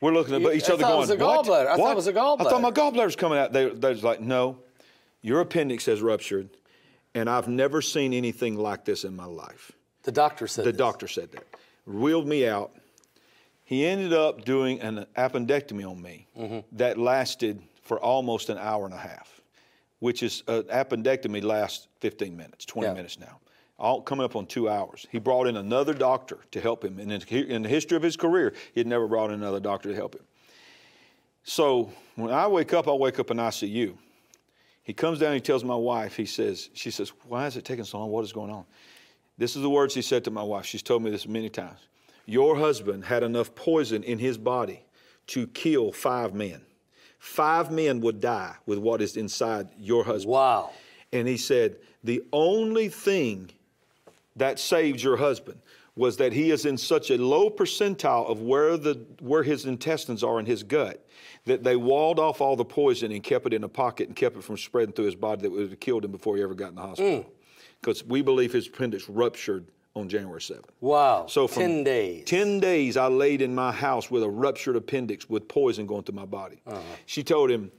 we're 0.00 0.12
looking 0.12 0.34
at 0.34 0.40
each 0.54 0.68
I 0.70 0.74
other 0.74 0.82
thought 0.82 0.88
it 0.88 0.92
going, 0.92 0.98
was 0.98 1.10
a 1.10 1.16
what? 1.16 1.46
gallbladder. 1.46 1.66
I 1.66 1.76
thought 1.76 1.78
What? 1.80 1.92
it 1.92 1.96
was 1.96 2.06
a 2.06 2.10
I 2.10 2.14
thought 2.14 2.60
my 2.62 2.70
gallbladder." 2.70 2.92
gallbladder's 2.94 3.16
coming 3.16 3.38
out. 3.38 3.52
They, 3.52 3.68
they 3.68 3.88
was 3.90 4.04
like, 4.04 4.20
no, 4.20 4.58
your 5.22 5.40
appendix 5.40 5.86
has 5.86 6.00
ruptured, 6.02 6.50
and 7.14 7.28
I've 7.28 7.48
never 7.48 7.82
seen 7.82 8.12
anything 8.12 8.56
like 8.56 8.84
this 8.84 9.04
in 9.04 9.14
my 9.16 9.24
life. 9.26 9.72
The 10.04 10.12
doctor 10.12 10.46
said 10.46 10.64
The 10.64 10.72
this. 10.72 10.78
doctor 10.78 11.08
said 11.08 11.32
that. 11.32 11.44
Wheeled 11.86 12.26
me 12.26 12.46
out. 12.46 12.72
He 13.64 13.84
ended 13.84 14.12
up 14.14 14.44
doing 14.44 14.80
an 14.80 15.04
appendectomy 15.16 15.88
on 15.90 16.00
me 16.00 16.26
Mm-hmm. 16.38 16.76
that 16.76 16.96
lasted 16.98 17.62
for 17.82 17.98
almost 17.98 18.48
an 18.48 18.58
hour 18.58 18.84
and 18.84 18.94
a 18.94 18.98
half, 18.98 19.40
which 19.98 20.22
is 20.22 20.42
an 20.46 20.62
appendectomy 20.64 21.42
lasts 21.42 21.88
15 22.00 22.36
minutes, 22.36 22.64
20 22.64 22.86
Yeah. 22.88 22.94
minutes 22.94 23.18
now. 23.18 23.40
All 23.78 24.02
coming 24.02 24.24
up 24.24 24.34
on 24.34 24.46
two 24.46 24.68
hours. 24.68 25.06
He 25.10 25.18
brought 25.18 25.46
in 25.46 25.56
another 25.56 25.94
doctor 25.94 26.38
to 26.50 26.60
help 26.60 26.84
him. 26.84 26.98
And 26.98 27.12
in, 27.12 27.22
in 27.50 27.62
the 27.62 27.68
history 27.68 27.96
of 27.96 28.02
his 28.02 28.16
career, 28.16 28.52
he 28.74 28.80
had 28.80 28.86
never 28.86 29.06
brought 29.06 29.30
in 29.30 29.34
another 29.34 29.60
doctor 29.60 29.90
to 29.90 29.94
help 29.94 30.16
him. 30.16 30.24
So 31.44 31.90
when 32.16 32.30
I 32.30 32.46
wake 32.48 32.72
up, 32.74 32.88
I 32.88 32.92
wake 32.92 33.18
up 33.18 33.30
in 33.30 33.36
ICU. 33.36 33.94
He 34.82 34.92
comes 34.94 35.18
down, 35.18 35.34
he 35.34 35.40
tells 35.40 35.64
my 35.64 35.76
wife, 35.76 36.16
he 36.16 36.26
says, 36.26 36.70
she 36.72 36.90
says, 36.90 37.12
why 37.26 37.46
is 37.46 37.56
it 37.56 37.64
taking 37.64 37.84
so 37.84 37.98
long? 37.98 38.10
What 38.10 38.24
is 38.24 38.32
going 38.32 38.50
on? 38.50 38.64
This 39.36 39.54
is 39.54 39.62
the 39.62 39.70
words 39.70 39.94
he 39.94 40.02
said 40.02 40.24
to 40.24 40.30
my 40.30 40.42
wife. 40.42 40.66
She's 40.66 40.82
told 40.82 41.02
me 41.02 41.10
this 41.10 41.28
many 41.28 41.48
times. 41.48 41.78
Your 42.26 42.56
husband 42.56 43.04
had 43.04 43.22
enough 43.22 43.54
poison 43.54 44.02
in 44.02 44.18
his 44.18 44.36
body 44.36 44.82
to 45.28 45.46
kill 45.48 45.92
five 45.92 46.34
men. 46.34 46.62
Five 47.18 47.70
men 47.70 48.00
would 48.00 48.20
die 48.20 48.56
with 48.66 48.78
what 48.78 49.00
is 49.02 49.16
inside 49.16 49.68
your 49.78 50.04
husband. 50.04 50.32
Wow. 50.32 50.70
And 51.12 51.28
he 51.28 51.36
said, 51.36 51.76
the 52.02 52.22
only 52.32 52.88
thing 52.88 53.50
that 54.38 54.58
saved 54.58 55.02
your 55.02 55.16
husband 55.16 55.60
was 55.96 56.16
that 56.16 56.32
he 56.32 56.50
is 56.50 56.64
in 56.64 56.78
such 56.78 57.10
a 57.10 57.18
low 57.18 57.50
percentile 57.50 58.28
of 58.30 58.40
where 58.40 58.76
the 58.76 58.94
where 59.20 59.42
his 59.42 59.66
intestines 59.66 60.22
are 60.22 60.38
in 60.38 60.46
his 60.46 60.62
gut 60.62 61.04
that 61.44 61.64
they 61.64 61.76
walled 61.76 62.18
off 62.18 62.40
all 62.40 62.56
the 62.56 62.64
poison 62.64 63.10
and 63.10 63.22
kept 63.22 63.46
it 63.46 63.54
in 63.54 63.64
a 63.64 63.68
pocket 63.68 64.06
and 64.06 64.16
kept 64.16 64.36
it 64.36 64.44
from 64.44 64.56
spreading 64.56 64.92
through 64.92 65.06
his 65.06 65.14
body 65.14 65.42
that 65.42 65.50
would 65.50 65.70
have 65.70 65.80
killed 65.80 66.04
him 66.04 66.12
before 66.12 66.36
he 66.36 66.42
ever 66.42 66.54
got 66.54 66.68
in 66.68 66.74
the 66.76 66.80
hospital. 66.82 67.32
Because 67.80 68.04
we 68.04 68.22
believe 68.22 68.52
his 68.52 68.66
appendix 68.68 69.08
ruptured 69.08 69.66
on 69.94 70.08
January 70.08 70.40
7th. 70.40 70.64
Wow. 70.80 71.26
So 71.26 71.48
from 71.48 71.62
10 71.62 71.84
days. 71.84 72.24
10 72.26 72.60
days 72.60 72.96
I 72.96 73.06
laid 73.08 73.42
in 73.42 73.54
my 73.54 73.72
house 73.72 74.10
with 74.10 74.22
a 74.22 74.28
ruptured 74.28 74.76
appendix 74.76 75.28
with 75.28 75.48
poison 75.48 75.86
going 75.86 76.04
through 76.04 76.16
my 76.16 76.24
body. 76.24 76.60
Uh-huh. 76.66 76.80
She 77.06 77.22
told 77.22 77.50
him, 77.50 77.72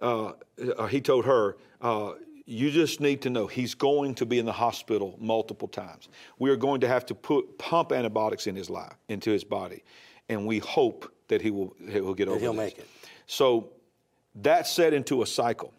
uh, 0.00 0.32
uh, 0.76 0.86
he 0.86 1.00
told 1.00 1.24
her, 1.24 1.56
uh, 1.80 2.12
you 2.46 2.70
just 2.70 3.00
need 3.00 3.22
to 3.22 3.30
know 3.30 3.46
he's 3.46 3.74
going 3.74 4.14
to 4.16 4.26
be 4.26 4.38
in 4.38 4.46
the 4.46 4.52
hospital 4.52 5.16
multiple 5.20 5.68
times. 5.68 6.08
We 6.38 6.50
are 6.50 6.56
going 6.56 6.80
to 6.80 6.88
have 6.88 7.06
to 7.06 7.14
put 7.14 7.58
pump 7.58 7.92
antibiotics 7.92 8.46
in 8.46 8.56
his 8.56 8.68
life, 8.68 8.94
into 9.08 9.30
his 9.30 9.44
body, 9.44 9.84
and 10.28 10.46
we 10.46 10.58
hope 10.58 11.12
that 11.28 11.40
he 11.40 11.50
will 11.50 11.74
he 11.88 12.00
will 12.00 12.14
get 12.14 12.28
over. 12.28 12.38
he'll 12.38 12.52
this. 12.52 12.58
make 12.58 12.78
it. 12.78 12.88
So 13.26 13.70
that 14.36 14.66
set 14.66 14.92
into 14.92 15.22
a 15.22 15.26
cycle. 15.26 15.72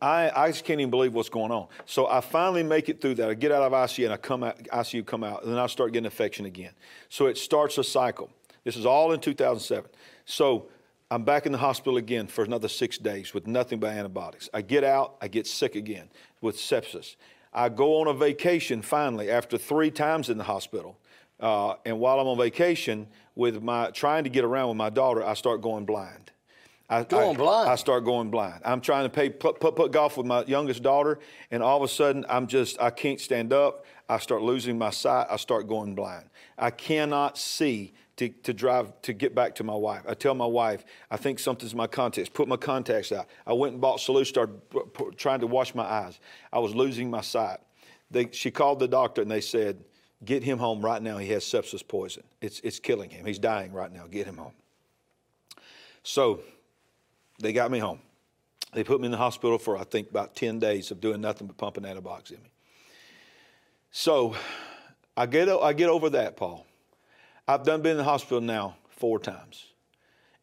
I, 0.00 0.30
I 0.34 0.50
just 0.50 0.64
can't 0.64 0.80
even 0.80 0.90
believe 0.90 1.12
what's 1.12 1.28
going 1.28 1.50
on. 1.50 1.66
So 1.84 2.06
I 2.06 2.20
finally 2.20 2.62
make 2.62 2.88
it 2.88 3.00
through 3.00 3.16
that. 3.16 3.28
I 3.28 3.34
get 3.34 3.50
out 3.50 3.62
of 3.62 3.72
ICU 3.72 4.04
and 4.04 4.12
I 4.12 4.16
come 4.16 4.44
out, 4.44 4.56
ICU 4.62 5.04
come 5.04 5.24
out, 5.24 5.42
and 5.42 5.52
then 5.52 5.58
I 5.58 5.66
start 5.66 5.92
getting 5.92 6.04
infection 6.04 6.46
again. 6.46 6.70
So 7.08 7.26
it 7.26 7.36
starts 7.36 7.78
a 7.78 7.84
cycle. 7.84 8.30
This 8.62 8.76
is 8.76 8.86
all 8.86 9.12
in 9.12 9.18
2007. 9.18 9.90
So 10.24 10.68
I'm 11.10 11.24
back 11.24 11.46
in 11.46 11.52
the 11.52 11.58
hospital 11.58 11.96
again 11.96 12.26
for 12.26 12.44
another 12.44 12.68
six 12.68 12.98
days 12.98 13.32
with 13.32 13.46
nothing 13.46 13.80
but 13.80 13.90
antibiotics. 13.90 14.50
I 14.52 14.60
get 14.60 14.84
out, 14.84 15.16
I 15.22 15.28
get 15.28 15.46
sick 15.46 15.74
again 15.74 16.10
with 16.42 16.56
sepsis. 16.56 17.16
I 17.52 17.70
go 17.70 18.00
on 18.00 18.08
a 18.08 18.12
vacation 18.12 18.82
finally 18.82 19.30
after 19.30 19.56
three 19.56 19.90
times 19.90 20.28
in 20.28 20.36
the 20.36 20.44
hospital. 20.44 20.98
Uh, 21.40 21.76
and 21.86 21.98
while 21.98 22.20
I'm 22.20 22.26
on 22.26 22.36
vacation, 22.36 23.06
with 23.34 23.62
my 23.62 23.90
trying 23.92 24.24
to 24.24 24.30
get 24.30 24.44
around 24.44 24.68
with 24.68 24.76
my 24.76 24.90
daughter, 24.90 25.24
I 25.24 25.34
start 25.34 25.62
going 25.62 25.86
blind. 25.86 26.32
I, 26.90 27.04
Going 27.04 27.36
I, 27.36 27.38
blind? 27.38 27.70
I 27.70 27.76
start 27.76 28.04
going 28.04 28.30
blind. 28.30 28.62
I'm 28.64 28.80
trying 28.80 29.04
to 29.04 29.10
play 29.10 29.28
put, 29.28 29.60
put, 29.60 29.76
put 29.76 29.92
golf 29.92 30.16
with 30.16 30.26
my 30.26 30.42
youngest 30.46 30.82
daughter, 30.82 31.18
and 31.50 31.62
all 31.62 31.76
of 31.76 31.82
a 31.82 31.88
sudden, 31.88 32.24
I'm 32.28 32.46
just 32.46 32.80
I 32.80 32.90
can't 32.90 33.20
stand 33.20 33.52
up. 33.52 33.84
I 34.08 34.18
start 34.18 34.42
losing 34.42 34.76
my 34.78 34.90
sight. 34.90 35.26
I 35.30 35.36
start 35.36 35.68
going 35.68 35.94
blind. 35.94 36.30
I 36.56 36.70
cannot 36.70 37.38
see 37.38 37.92
to, 38.18 38.28
to 38.28 38.52
drive 38.52 38.92
to 39.02 39.12
get 39.12 39.34
back 39.34 39.54
to 39.56 39.64
my 39.64 39.74
wife. 39.74 40.02
I 40.06 40.14
tell 40.14 40.34
my 40.34 40.46
wife, 40.46 40.84
I 41.10 41.16
think 41.16 41.38
something's 41.38 41.72
in 41.72 41.78
my 41.78 41.86
contacts. 41.86 42.28
Put 42.28 42.48
my 42.48 42.56
contacts 42.56 43.12
out. 43.12 43.26
I 43.46 43.52
went 43.52 43.72
and 43.72 43.80
bought 43.80 44.00
solution. 44.00 44.28
Started 44.28 44.60
trying 45.16 45.40
to 45.40 45.46
wash 45.46 45.74
my 45.74 45.84
eyes. 45.84 46.18
I 46.52 46.58
was 46.58 46.74
losing 46.74 47.10
my 47.10 47.20
sight. 47.20 47.58
They, 48.10 48.28
she 48.32 48.50
called 48.50 48.80
the 48.80 48.88
doctor 48.88 49.22
and 49.22 49.30
they 49.30 49.40
said, 49.40 49.84
"Get 50.24 50.42
him 50.42 50.58
home 50.58 50.80
right 50.80 51.00
now. 51.00 51.18
He 51.18 51.28
has 51.30 51.44
sepsis 51.44 51.86
poison. 51.86 52.24
It's 52.40 52.60
it's 52.60 52.80
killing 52.80 53.10
him. 53.10 53.24
He's 53.24 53.38
dying 53.38 53.72
right 53.72 53.92
now. 53.92 54.06
Get 54.10 54.26
him 54.26 54.36
home." 54.36 54.54
So 56.02 56.40
they 57.38 57.52
got 57.52 57.70
me 57.70 57.78
home. 57.78 58.00
They 58.72 58.82
put 58.82 59.00
me 59.00 59.06
in 59.06 59.12
the 59.12 59.18
hospital 59.18 59.58
for 59.58 59.78
I 59.78 59.84
think 59.84 60.10
about 60.10 60.34
10 60.34 60.58
days 60.58 60.90
of 60.90 61.00
doing 61.00 61.20
nothing 61.20 61.46
but 61.46 61.56
pumping 61.56 61.84
antibiotics 61.84 62.32
in 62.32 62.42
me. 62.42 62.50
So 63.90 64.34
I 65.16 65.26
get 65.26 65.48
I 65.48 65.72
get 65.72 65.88
over 65.88 66.10
that, 66.10 66.36
Paul. 66.36 66.66
I've 67.48 67.64
done 67.64 67.80
been 67.80 67.92
in 67.92 67.96
the 67.96 68.04
hospital 68.04 68.42
now 68.42 68.76
four 68.90 69.18
times 69.18 69.64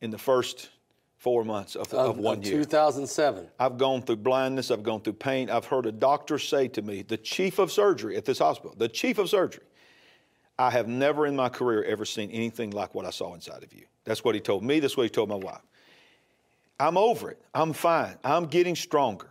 in 0.01 0.09
the 0.09 0.17
first 0.17 0.69
four 1.17 1.45
months 1.45 1.75
of, 1.75 1.93
of, 1.93 2.17
one 2.17 2.41
year. 2.41 2.53
2007. 2.53 3.47
I've 3.59 3.77
gone 3.77 4.01
through 4.01 4.17
blindness. 4.17 4.71
I've 4.71 4.83
gone 4.83 5.01
through 5.01 5.13
pain. 5.13 5.49
I've 5.51 5.65
heard 5.65 5.85
a 5.85 5.91
doctor 5.91 6.39
say 6.39 6.67
to 6.69 6.81
me, 6.81 7.03
the 7.03 7.17
chief 7.17 7.59
of 7.59 7.71
surgery 7.71 8.17
at 8.17 8.25
this 8.25 8.39
hospital, 8.39 8.75
the 8.75 8.87
chief 8.87 9.19
of 9.19 9.29
surgery, 9.29 9.63
I 10.57 10.71
have 10.71 10.87
never 10.87 11.27
in 11.27 11.35
my 11.35 11.49
career 11.49 11.83
ever 11.83 12.05
seen 12.05 12.31
anything 12.31 12.71
like 12.71 12.95
what 12.95 13.05
I 13.05 13.11
saw 13.11 13.33
inside 13.33 13.63
of 13.63 13.71
you. 13.73 13.85
That's 14.03 14.23
what 14.23 14.35
he 14.35 14.41
told 14.41 14.63
me. 14.63 14.79
That's 14.79 14.97
what 14.97 15.03
he 15.03 15.09
told 15.09 15.29
my 15.29 15.35
wife. 15.35 15.61
I'm 16.79 16.97
over 16.97 17.29
it. 17.29 17.41
I'm 17.53 17.73
fine. 17.73 18.17
I'm 18.23 18.45
getting 18.47 18.75
stronger. 18.75 19.29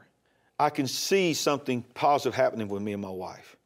I 0.59 0.71
can 0.71 0.87
see 0.87 1.35
something 1.35 1.83
positive 1.95 2.35
happening 2.35 2.69
with 2.69 2.83
me 2.83 2.93
and 2.93 3.03
my 3.03 3.11
wife. 3.11 3.57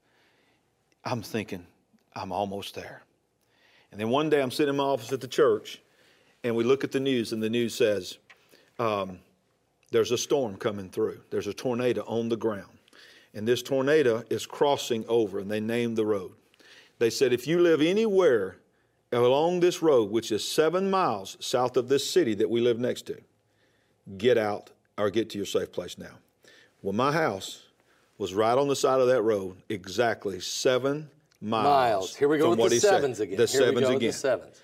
I'm 1.04 1.22
thinking, 1.22 1.66
I'm 2.14 2.32
almost 2.32 2.74
there. 2.74 3.02
And 3.90 4.00
then 4.00 4.11
one 4.11 4.30
day 4.30 4.42
I'm 4.42 4.50
sitting 4.50 4.71
in 4.71 4.76
my 4.76 4.85
office 4.85 5.12
at 5.12 5.21
the 5.21 5.28
church, 5.28 5.80
and 6.45 6.54
we 6.54 6.64
look 6.64 6.85
at 6.85 6.92
the 6.92 7.00
news, 7.00 7.33
and 7.33 7.42
the 7.42 7.50
news 7.50 7.75
says, 7.75 8.18
um, 8.78 9.18
there's 9.90 10.11
a 10.12 10.18
storm 10.18 10.57
coming 10.57 10.90
through. 10.90 11.21
There's 11.30 11.47
a 11.47 11.54
tornado 11.54 12.04
on 12.07 12.28
the 12.28 12.37
ground. 12.37 12.78
And 13.35 13.47
this 13.47 13.62
tornado 13.62 14.25
is 14.30 14.47
crossing 14.47 15.04
over, 15.09 15.38
and 15.38 15.50
they 15.50 15.61
named 15.61 15.97
the 15.97 16.07
road. 16.07 16.33
They 16.99 17.11
said, 17.11 17.33
if 17.33 17.47
you 17.47 17.61
live 17.61 17.80
anywhere 17.80 18.57
along 19.12 19.61
this 19.61 19.83
road, 19.83 20.11
which 20.11 20.33
is 20.33 20.47
seven 20.47 20.90
miles 20.90 21.37
south 21.40 21.76
of 21.76 21.88
this 21.88 22.09
city 22.09 22.35
that 22.35 22.50
we 22.50 22.61
live 22.61 22.78
next 22.78 23.07
to, 23.07 23.18
get 24.16 24.37
out 24.37 24.71
or 24.97 25.11
get 25.11 25.30
to 25.30 25.38
your 25.38 25.47
safe 25.47 25.73
place 25.73 25.97
now. 25.97 26.18
Well, 26.83 26.92
my 26.92 27.12
house 27.12 27.64
was 28.18 28.35
right 28.35 28.57
on 28.57 28.68
the 28.68 28.76
side 28.76 29.00
of 29.00 29.07
that 29.09 29.23
road, 29.23 29.57
exactly 29.68 30.40
seven 30.40 31.11
miles. 31.40 31.64
Miles. 31.64 32.16
Here 32.16 32.28
we 32.28 32.38
go 32.38 32.54
with 32.54 32.71
the 32.71 32.80
said. 32.80 32.90
sevens 32.90 33.21
again. 33.21 33.37
The 33.37 33.47
Here 33.47 33.61
sevens 33.61 33.88
again. 33.88 33.99
the 33.99 34.12
sevens. 34.12 34.61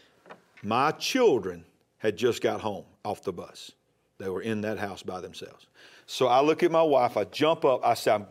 My 0.63 0.91
children 0.93 1.65
had 1.99 2.17
just 2.17 2.43
got 2.43 2.61
home 2.61 2.85
off 3.05 3.23
the 3.23 3.33
bus. 3.33 3.73
They 4.19 4.29
were 4.29 4.43
in 4.43 4.61
that 4.63 4.79
house 4.79 5.03
by 5.03 5.21
themselves. 5.21 5.67
So 6.07 6.27
I 6.27 6.41
look 6.41 6.63
at 6.63 6.71
my 6.71 6.83
wife, 6.83 7.17
I 7.17 7.25
jump 7.25 7.65
up, 7.65 7.85
I 7.85 7.95
say, 7.95 8.13
I'm, 8.13 8.27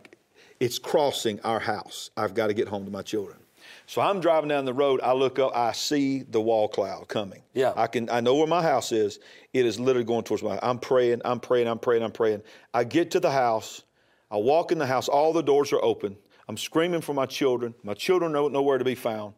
It's 0.60 0.78
crossing 0.78 1.40
our 1.40 1.60
house. 1.60 2.10
I've 2.16 2.34
got 2.34 2.46
to 2.48 2.54
get 2.54 2.68
home 2.68 2.84
to 2.84 2.90
my 2.90 3.02
children. 3.02 3.38
So 3.86 4.00
I'm 4.00 4.20
driving 4.20 4.48
down 4.48 4.64
the 4.64 4.72
road, 4.74 5.00
I 5.02 5.12
look 5.12 5.38
up, 5.38 5.54
I 5.54 5.72
see 5.72 6.22
the 6.22 6.40
wall 6.40 6.68
cloud 6.68 7.08
coming. 7.08 7.42
Yeah. 7.52 7.72
I 7.76 7.86
can 7.86 8.08
I 8.10 8.20
know 8.20 8.34
where 8.34 8.46
my 8.46 8.62
house 8.62 8.92
is. 8.92 9.18
It 9.52 9.66
is 9.66 9.78
literally 9.78 10.04
going 10.04 10.24
towards 10.24 10.42
my 10.42 10.58
I'm 10.62 10.78
praying, 10.78 11.22
I'm 11.24 11.40
praying, 11.40 11.68
I'm 11.68 11.78
praying, 11.78 12.02
I'm 12.02 12.12
praying. 12.12 12.42
I 12.72 12.84
get 12.84 13.10
to 13.12 13.20
the 13.20 13.30
house, 13.30 13.82
I 14.30 14.36
walk 14.36 14.72
in 14.72 14.78
the 14.78 14.86
house, 14.86 15.08
all 15.08 15.32
the 15.32 15.42
doors 15.42 15.72
are 15.72 15.82
open. 15.82 16.16
I'm 16.48 16.56
screaming 16.56 17.00
for 17.00 17.14
my 17.14 17.26
children. 17.26 17.74
My 17.82 17.94
children 17.94 18.32
don't 18.32 18.52
know 18.52 18.62
where 18.62 18.78
to 18.78 18.84
be 18.84 18.94
found. 18.94 19.34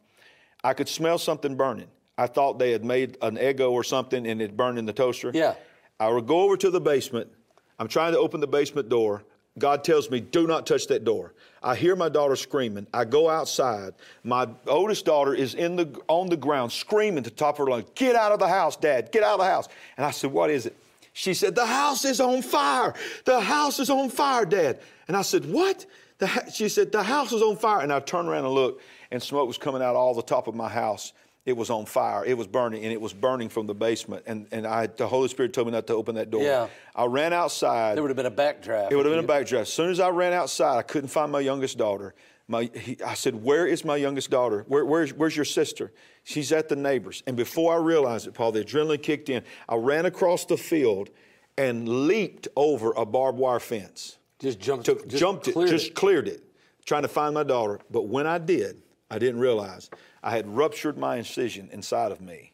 I 0.64 0.74
could 0.74 0.88
smell 0.88 1.18
something 1.18 1.56
burning. 1.56 1.88
I 2.18 2.26
thought 2.26 2.58
they 2.58 2.72
had 2.72 2.84
made 2.84 3.18
an 3.22 3.36
Eggo 3.36 3.70
or 3.70 3.84
something 3.84 4.26
and 4.26 4.40
it 4.40 4.56
burned 4.56 4.78
in 4.78 4.86
the 4.86 4.92
toaster. 4.92 5.30
Yeah. 5.34 5.54
I 6.00 6.08
would 6.08 6.26
go 6.26 6.40
over 6.40 6.56
to 6.56 6.70
the 6.70 6.80
basement. 6.80 7.30
I'm 7.78 7.88
trying 7.88 8.12
to 8.12 8.18
open 8.18 8.40
the 8.40 8.46
basement 8.46 8.88
door. 8.88 9.22
God 9.58 9.84
tells 9.84 10.10
me, 10.10 10.20
do 10.20 10.46
not 10.46 10.66
touch 10.66 10.86
that 10.88 11.04
door. 11.04 11.32
I 11.62 11.76
hear 11.76 11.96
my 11.96 12.10
daughter 12.10 12.36
screaming. 12.36 12.86
I 12.92 13.04
go 13.04 13.30
outside. 13.30 13.94
My 14.22 14.48
oldest 14.66 15.06
daughter 15.06 15.34
is 15.34 15.54
in 15.54 15.76
the, 15.76 15.98
on 16.08 16.28
the 16.28 16.36
ground 16.36 16.72
screaming 16.72 17.24
to 17.24 17.30
the 17.30 17.36
top 17.36 17.54
of 17.54 17.66
her 17.66 17.70
lungs, 17.70 17.86
Get 17.94 18.16
out 18.16 18.32
of 18.32 18.38
the 18.38 18.48
house, 18.48 18.76
Dad, 18.76 19.10
get 19.12 19.22
out 19.22 19.34
of 19.34 19.40
the 19.40 19.50
house. 19.50 19.68
And 19.96 20.04
I 20.04 20.10
said, 20.10 20.30
What 20.30 20.50
is 20.50 20.66
it? 20.66 20.76
She 21.14 21.32
said, 21.32 21.54
The 21.54 21.64
house 21.64 22.04
is 22.04 22.20
on 22.20 22.42
fire. 22.42 22.94
The 23.24 23.40
house 23.40 23.78
is 23.78 23.88
on 23.88 24.10
fire, 24.10 24.44
Dad. 24.44 24.78
And 25.08 25.16
I 25.16 25.22
said, 25.22 25.50
What? 25.50 25.86
The? 26.18 26.50
She 26.52 26.68
said, 26.68 26.92
The 26.92 27.02
house 27.02 27.32
is 27.32 27.42
on 27.42 27.56
fire. 27.56 27.80
And 27.82 27.92
I 27.92 28.00
turned 28.00 28.28
around 28.28 28.44
and 28.44 28.54
looked, 28.54 28.82
and 29.10 29.22
smoke 29.22 29.46
was 29.46 29.58
coming 29.58 29.82
out 29.82 29.96
all 29.96 30.14
the 30.14 30.22
top 30.22 30.46
of 30.48 30.54
my 30.54 30.68
house. 30.68 31.12
It 31.44 31.56
was 31.56 31.70
on 31.70 31.86
fire. 31.86 32.24
It 32.24 32.36
was 32.36 32.48
burning, 32.48 32.82
and 32.82 32.92
it 32.92 33.00
was 33.00 33.12
burning 33.12 33.48
from 33.48 33.68
the 33.68 33.74
basement. 33.74 34.24
And, 34.26 34.48
and 34.50 34.66
I, 34.66 34.88
the 34.88 35.06
Holy 35.06 35.28
Spirit 35.28 35.52
told 35.52 35.68
me 35.68 35.72
not 35.72 35.86
to 35.86 35.94
open 35.94 36.16
that 36.16 36.28
door. 36.28 36.42
Yeah. 36.42 36.66
I 36.94 37.04
ran 37.04 37.32
outside. 37.32 37.96
There 37.96 38.02
would 38.02 38.10
have 38.10 38.16
been 38.16 38.26
a 38.26 38.30
backdraft. 38.30 38.90
It 38.90 38.96
would 38.96 39.06
have 39.06 39.14
been 39.14 39.24
a 39.24 39.28
backdraft. 39.28 39.60
As 39.60 39.72
soon 39.72 39.90
as 39.90 40.00
I 40.00 40.08
ran 40.08 40.32
outside, 40.32 40.76
I 40.76 40.82
couldn't 40.82 41.10
find 41.10 41.30
my 41.30 41.38
youngest 41.38 41.78
daughter. 41.78 42.14
My, 42.48 42.68
he, 42.74 42.96
I 43.04 43.14
said, 43.14 43.44
"Where 43.44 43.64
is 43.66 43.84
my 43.84 43.96
youngest 43.96 44.30
daughter? 44.30 44.64
Where, 44.66 44.84
where's, 44.84 45.12
where's 45.12 45.36
your 45.36 45.44
sister?" 45.44 45.92
She's 46.24 46.50
at 46.50 46.68
the 46.68 46.76
neighbors. 46.76 47.22
And 47.28 47.36
before 47.36 47.72
I 47.72 47.76
realized 47.76 48.26
it, 48.26 48.34
Paul, 48.34 48.50
the 48.50 48.64
adrenaline 48.64 49.02
kicked 49.02 49.28
in. 49.28 49.44
I 49.68 49.76
ran 49.76 50.06
across 50.06 50.44
the 50.44 50.56
field 50.56 51.10
and 51.56 51.88
leaped 52.08 52.48
over 52.56 52.92
a 52.92 53.06
barbed 53.06 53.38
wire 53.38 53.60
fence. 53.60 54.15
Just 54.38 54.60
jumped. 54.60 54.86
Took, 54.86 55.06
just 55.08 55.20
jumped 55.20 55.48
it, 55.48 55.54
just 55.68 55.94
cleared 55.94 56.28
it, 56.28 56.42
trying 56.84 57.02
to 57.02 57.08
find 57.08 57.34
my 57.34 57.42
daughter. 57.42 57.80
But 57.90 58.08
when 58.08 58.26
I 58.26 58.38
did, 58.38 58.82
I 59.10 59.18
didn't 59.18 59.40
realize 59.40 59.90
I 60.22 60.30
had 60.30 60.48
ruptured 60.48 60.98
my 60.98 61.16
incision 61.16 61.68
inside 61.72 62.12
of 62.12 62.20
me 62.20 62.52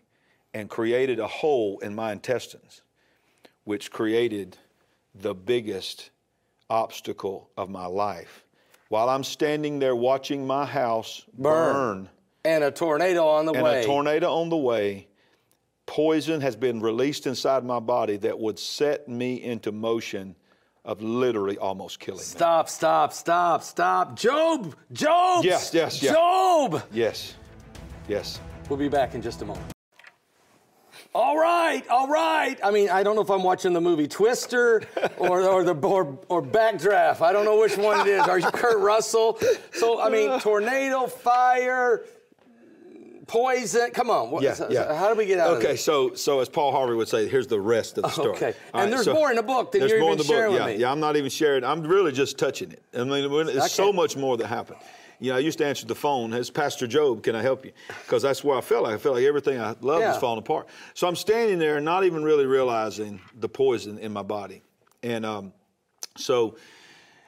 and 0.54 0.68
created 0.68 1.18
a 1.18 1.26
hole 1.26 1.78
in 1.80 1.94
my 1.94 2.12
intestines, 2.12 2.82
which 3.64 3.90
created 3.90 4.58
the 5.14 5.34
biggest 5.34 6.10
obstacle 6.68 7.50
of 7.56 7.68
my 7.68 7.86
life. 7.86 8.44
While 8.88 9.08
I'm 9.08 9.24
standing 9.24 9.78
there 9.78 9.96
watching 9.96 10.46
my 10.46 10.66
house 10.66 11.24
Burn. 11.36 11.74
burn 11.74 12.08
And 12.44 12.64
a 12.64 12.70
tornado 12.70 13.26
on 13.26 13.46
the 13.46 13.52
and 13.52 13.62
way. 13.62 13.76
And 13.76 13.84
a 13.84 13.86
tornado 13.86 14.32
on 14.34 14.50
the 14.50 14.56
way, 14.56 15.08
poison 15.86 16.40
has 16.42 16.56
been 16.56 16.80
released 16.80 17.26
inside 17.26 17.64
my 17.64 17.80
body 17.80 18.18
that 18.18 18.38
would 18.38 18.58
set 18.58 19.08
me 19.08 19.42
into 19.42 19.72
motion 19.72 20.36
of 20.84 21.02
literally 21.02 21.58
almost 21.58 22.00
killing 22.00 22.18
me. 22.18 22.24
Stop, 22.24 22.68
stop, 22.68 23.12
stop, 23.12 23.62
stop. 23.62 24.16
Job! 24.16 24.74
Job! 24.92 25.44
Yes, 25.44 25.72
yes, 25.72 26.02
yeah. 26.02 26.12
Job! 26.12 26.82
Yes, 26.92 27.34
yes. 28.08 28.40
We'll 28.68 28.78
be 28.78 28.88
back 28.88 29.14
in 29.14 29.22
just 29.22 29.42
a 29.42 29.44
moment. 29.44 29.66
All 31.14 31.36
right, 31.36 31.86
all 31.88 32.08
right. 32.08 32.58
I 32.64 32.70
mean, 32.70 32.88
I 32.88 33.02
don't 33.02 33.14
know 33.14 33.20
if 33.20 33.30
I'm 33.30 33.42
watching 33.42 33.74
the 33.74 33.82
movie 33.82 34.08
Twister 34.08 34.82
or, 35.18 35.42
or 35.42 35.62
the 35.62 35.74
or, 35.74 36.18
or 36.28 36.42
Backdraft. 36.42 37.20
I 37.20 37.32
don't 37.32 37.44
know 37.44 37.60
which 37.60 37.76
one 37.76 38.00
it 38.00 38.10
is. 38.10 38.22
Are 38.22 38.38
you 38.38 38.50
Kurt 38.50 38.78
Russell? 38.78 39.38
So 39.74 40.00
I 40.00 40.08
mean, 40.08 40.40
tornado, 40.40 41.06
fire, 41.06 42.04
poison. 43.32 43.90
Come 43.92 44.10
on. 44.10 44.30
What, 44.30 44.42
Yeah, 44.42 44.52
so- 44.54 44.68
yeah. 44.70 44.88
so 44.88 44.94
how 44.94 45.08
do 45.08 45.14
we 45.16 45.24
get 45.26 45.38
out 45.38 45.52
of 45.54 45.58
Okay, 45.58 45.76
so 45.76 46.14
so 46.14 46.40
as 46.40 46.48
Paul 46.50 46.70
Harvey 46.70 46.94
would 46.94 47.08
say, 47.08 47.26
here's 47.28 47.46
the 47.46 47.58
rest 47.60 47.96
of 47.96 48.02
the 48.04 48.10
story. 48.10 48.36
Okay. 48.36 48.54
All 48.74 48.82
And 48.82 48.92
there's 48.92 49.06
more 49.08 49.30
in 49.30 49.36
the 49.36 49.42
book 49.42 49.72
than 49.72 49.88
you're 49.88 50.00
more 50.00 50.10
even 50.10 50.12
in 50.12 50.18
the 50.18 50.24
book. 50.24 50.36
sharing 50.36 50.52
with 50.52 50.60
yeah, 50.62 50.66
me. 50.66 50.76
Yeah, 50.76 50.92
I'm 50.92 51.00
not 51.00 51.16
even 51.16 51.30
sharing. 51.30 51.64
I'm 51.64 51.82
really 51.82 52.12
just 52.12 52.38
touching 52.38 52.70
it. 52.72 52.82
I 52.94 53.04
mean, 53.04 53.46
there's 53.46 53.72
so 53.72 53.92
much 53.92 54.16
more 54.16 54.36
that 54.36 54.46
happened. 54.48 54.78
You 55.18 55.30
know, 55.30 55.36
I 55.36 55.40
used 55.40 55.58
to 55.58 55.66
answer 55.66 55.86
the 55.86 55.94
phone. 55.94 56.34
As 56.34 56.50
Pastor 56.50 56.86
Job, 56.88 57.22
can 57.22 57.34
I 57.36 57.42
help 57.42 57.64
you? 57.64 57.72
Because 58.02 58.22
that's 58.22 58.42
where 58.44 58.58
I 58.58 58.60
felt 58.60 58.82
like 58.82 58.94
I 58.94 58.98
felt 58.98 59.14
like 59.14 59.24
everything 59.24 59.58
I 59.60 59.76
loved 59.80 60.02
Yeah. 60.02 60.08
was 60.08 60.18
falling 60.18 60.40
apart. 60.40 60.66
So 60.94 61.06
I'm 61.06 61.14
standing 61.16 61.58
there, 61.58 61.80
not 61.80 62.04
even 62.04 62.22
really 62.24 62.44
realizing 62.44 63.20
the 63.38 63.48
poison 63.48 63.98
in 63.98 64.12
my 64.12 64.22
body, 64.22 64.62
and 65.02 65.24
um, 65.24 65.52
so 66.18 66.56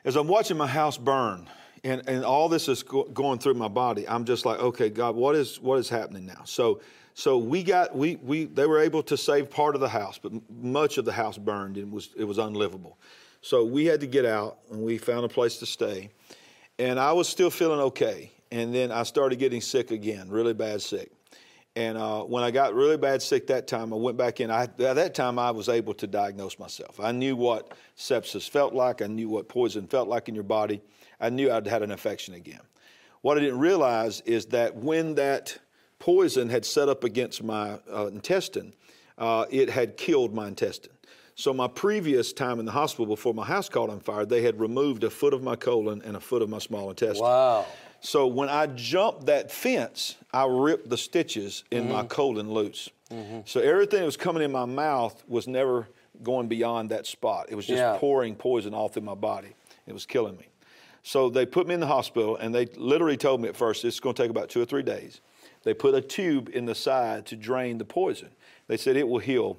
as 0.04 0.16
I'm 0.16 0.26
watching 0.28 0.56
my 0.56 0.66
house 0.66 0.98
burn, 0.98 1.48
and, 1.84 2.02
and 2.08 2.24
all 2.24 2.48
this 2.48 2.68
is 2.68 2.82
go- 2.82 3.04
going 3.04 3.38
through 3.38 3.54
my 3.54 3.68
body, 3.68 4.08
I'm 4.08 4.24
just 4.24 4.46
like, 4.46 4.58
okay, 4.58 4.88
God, 4.88 5.14
what 5.14 5.36
is 5.36 5.60
what 5.60 5.78
is 5.78 5.88
happening 5.88 6.26
now? 6.26 6.42
So 6.44 6.80
so 7.14 7.38
we 7.38 7.62
got 7.62 7.94
we 7.94 8.16
we 8.16 8.46
they 8.46 8.66
were 8.66 8.80
able 8.80 9.02
to 9.04 9.16
save 9.16 9.50
part 9.50 9.74
of 9.74 9.80
the 9.80 9.88
house, 9.88 10.18
but 10.18 10.32
much 10.50 10.98
of 10.98 11.04
the 11.04 11.12
house 11.12 11.38
burned 11.38 11.76
and 11.76 11.92
was 11.92 12.10
it 12.16 12.24
was 12.24 12.38
unlivable. 12.38 12.98
So 13.40 13.62
we 13.62 13.84
had 13.84 14.00
to 14.00 14.06
get 14.06 14.24
out, 14.24 14.58
and 14.70 14.82
we 14.82 14.96
found 14.96 15.24
a 15.26 15.28
place 15.28 15.58
to 15.58 15.66
stay. 15.66 16.10
And 16.78 16.98
I 16.98 17.12
was 17.12 17.28
still 17.28 17.50
feeling 17.50 17.78
okay, 17.80 18.32
and 18.50 18.74
then 18.74 18.90
I 18.90 19.02
started 19.02 19.38
getting 19.38 19.60
sick 19.60 19.90
again, 19.90 20.28
really 20.30 20.54
bad 20.54 20.80
sick. 20.80 21.12
And 21.76 21.98
uh, 21.98 22.22
when 22.22 22.44
I 22.44 22.52
got 22.52 22.74
really 22.74 22.96
bad 22.96 23.20
sick 23.20 23.48
that 23.48 23.66
time, 23.66 23.92
I 23.92 23.96
went 23.96 24.16
back 24.16 24.40
in. 24.40 24.50
I, 24.50 24.64
at 24.64 24.78
that 24.78 25.14
time, 25.14 25.38
I 25.38 25.50
was 25.50 25.68
able 25.68 25.94
to 25.94 26.06
diagnose 26.06 26.58
myself. 26.58 27.00
I 27.00 27.10
knew 27.10 27.34
what 27.34 27.72
sepsis 27.96 28.48
felt 28.48 28.74
like. 28.74 29.02
I 29.02 29.06
knew 29.06 29.28
what 29.28 29.48
poison 29.48 29.88
felt 29.88 30.08
like 30.08 30.28
in 30.28 30.34
your 30.34 30.44
body. 30.44 30.80
I 31.20 31.30
knew 31.30 31.50
I'd 31.50 31.66
had 31.66 31.82
an 31.82 31.90
infection 31.90 32.34
again. 32.34 32.60
What 33.22 33.38
I 33.38 33.40
didn't 33.40 33.58
realize 33.58 34.20
is 34.20 34.46
that 34.46 34.76
when 34.76 35.16
that 35.16 35.58
poison 35.98 36.48
had 36.48 36.64
set 36.64 36.88
up 36.88 37.02
against 37.02 37.42
my 37.42 37.80
uh, 37.92 38.06
intestine, 38.06 38.72
uh, 39.18 39.46
it 39.50 39.68
had 39.68 39.96
killed 39.96 40.32
my 40.32 40.46
intestine. 40.46 40.92
So 41.34 41.52
my 41.52 41.66
previous 41.66 42.32
time 42.32 42.60
in 42.60 42.66
the 42.66 42.72
hospital 42.72 43.06
before 43.06 43.34
my 43.34 43.44
house 43.44 43.68
caught 43.68 43.90
on 43.90 43.98
fire, 43.98 44.24
they 44.24 44.42
had 44.42 44.60
removed 44.60 45.02
a 45.02 45.10
foot 45.10 45.34
of 45.34 45.42
my 45.42 45.56
colon 45.56 46.02
and 46.04 46.16
a 46.16 46.20
foot 46.20 46.42
of 46.42 46.48
my 46.48 46.58
small 46.58 46.90
intestine. 46.90 47.24
Wow. 47.24 47.66
So 48.04 48.26
when 48.26 48.50
I 48.50 48.66
jumped 48.66 49.26
that 49.26 49.50
fence, 49.50 50.16
I 50.30 50.44
ripped 50.44 50.90
the 50.90 50.98
stitches 50.98 51.64
in 51.70 51.88
my 51.88 52.00
mm-hmm. 52.00 52.08
colon 52.08 52.52
loose. 52.52 52.90
Mm-hmm. 53.10 53.40
So 53.46 53.60
everything 53.60 54.00
that 54.00 54.04
was 54.04 54.18
coming 54.18 54.42
in 54.42 54.52
my 54.52 54.66
mouth 54.66 55.24
was 55.26 55.48
never 55.48 55.88
going 56.22 56.46
beyond 56.46 56.90
that 56.90 57.06
spot. 57.06 57.46
It 57.48 57.54
was 57.54 57.66
just 57.66 57.78
Yeah. 57.78 57.96
pouring 57.98 58.36
poison 58.36 58.74
all 58.74 58.88
through 58.88 59.04
my 59.04 59.14
body. 59.14 59.54
It 59.86 59.94
was 59.94 60.04
killing 60.04 60.36
me. 60.36 60.48
So 61.02 61.30
they 61.30 61.46
put 61.46 61.66
me 61.66 61.72
in 61.72 61.80
the 61.80 61.86
hospital, 61.86 62.36
and 62.36 62.54
they 62.54 62.66
literally 62.76 63.16
told 63.16 63.40
me 63.40 63.48
at 63.48 63.56
first 63.56 63.84
it's 63.86 64.00
going 64.00 64.14
to 64.14 64.22
take 64.22 64.30
about 64.30 64.50
two 64.50 64.60
or 64.60 64.66
three 64.66 64.82
days. 64.82 65.22
They 65.62 65.72
put 65.72 65.94
a 65.94 66.02
tube 66.02 66.50
in 66.52 66.66
the 66.66 66.74
side 66.74 67.24
to 67.26 67.36
drain 67.36 67.78
the 67.78 67.86
poison. 67.86 68.28
They 68.66 68.76
said 68.76 68.96
it 68.96 69.08
will 69.08 69.18
heal 69.18 69.56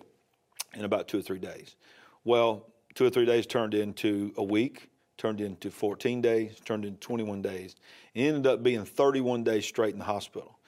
in 0.75 0.86
about 0.86 1.08
two 1.08 1.18
or 1.18 1.24
three 1.24 1.40
days. 1.40 1.75
Well, 2.24 2.68
two 2.94 3.06
or 3.06 3.10
three 3.10 3.25
days 3.25 3.48
turned 3.48 3.74
into 3.74 4.34
a 4.38 4.44
week, 4.44 4.90
turned 5.18 5.42
into 5.42 5.72
14 5.72 6.22
days, 6.22 6.60
turned 6.66 6.86
into 6.86 7.00
21 7.00 7.42
days. 7.42 7.76
It 8.14 8.22
ended 8.24 8.48
up 8.48 8.64
being 8.64 8.86
31 8.86 9.44
days 9.44 9.66
straight 9.66 9.94
in 9.94 10.00
the 10.00 10.06
hospital. 10.06 10.60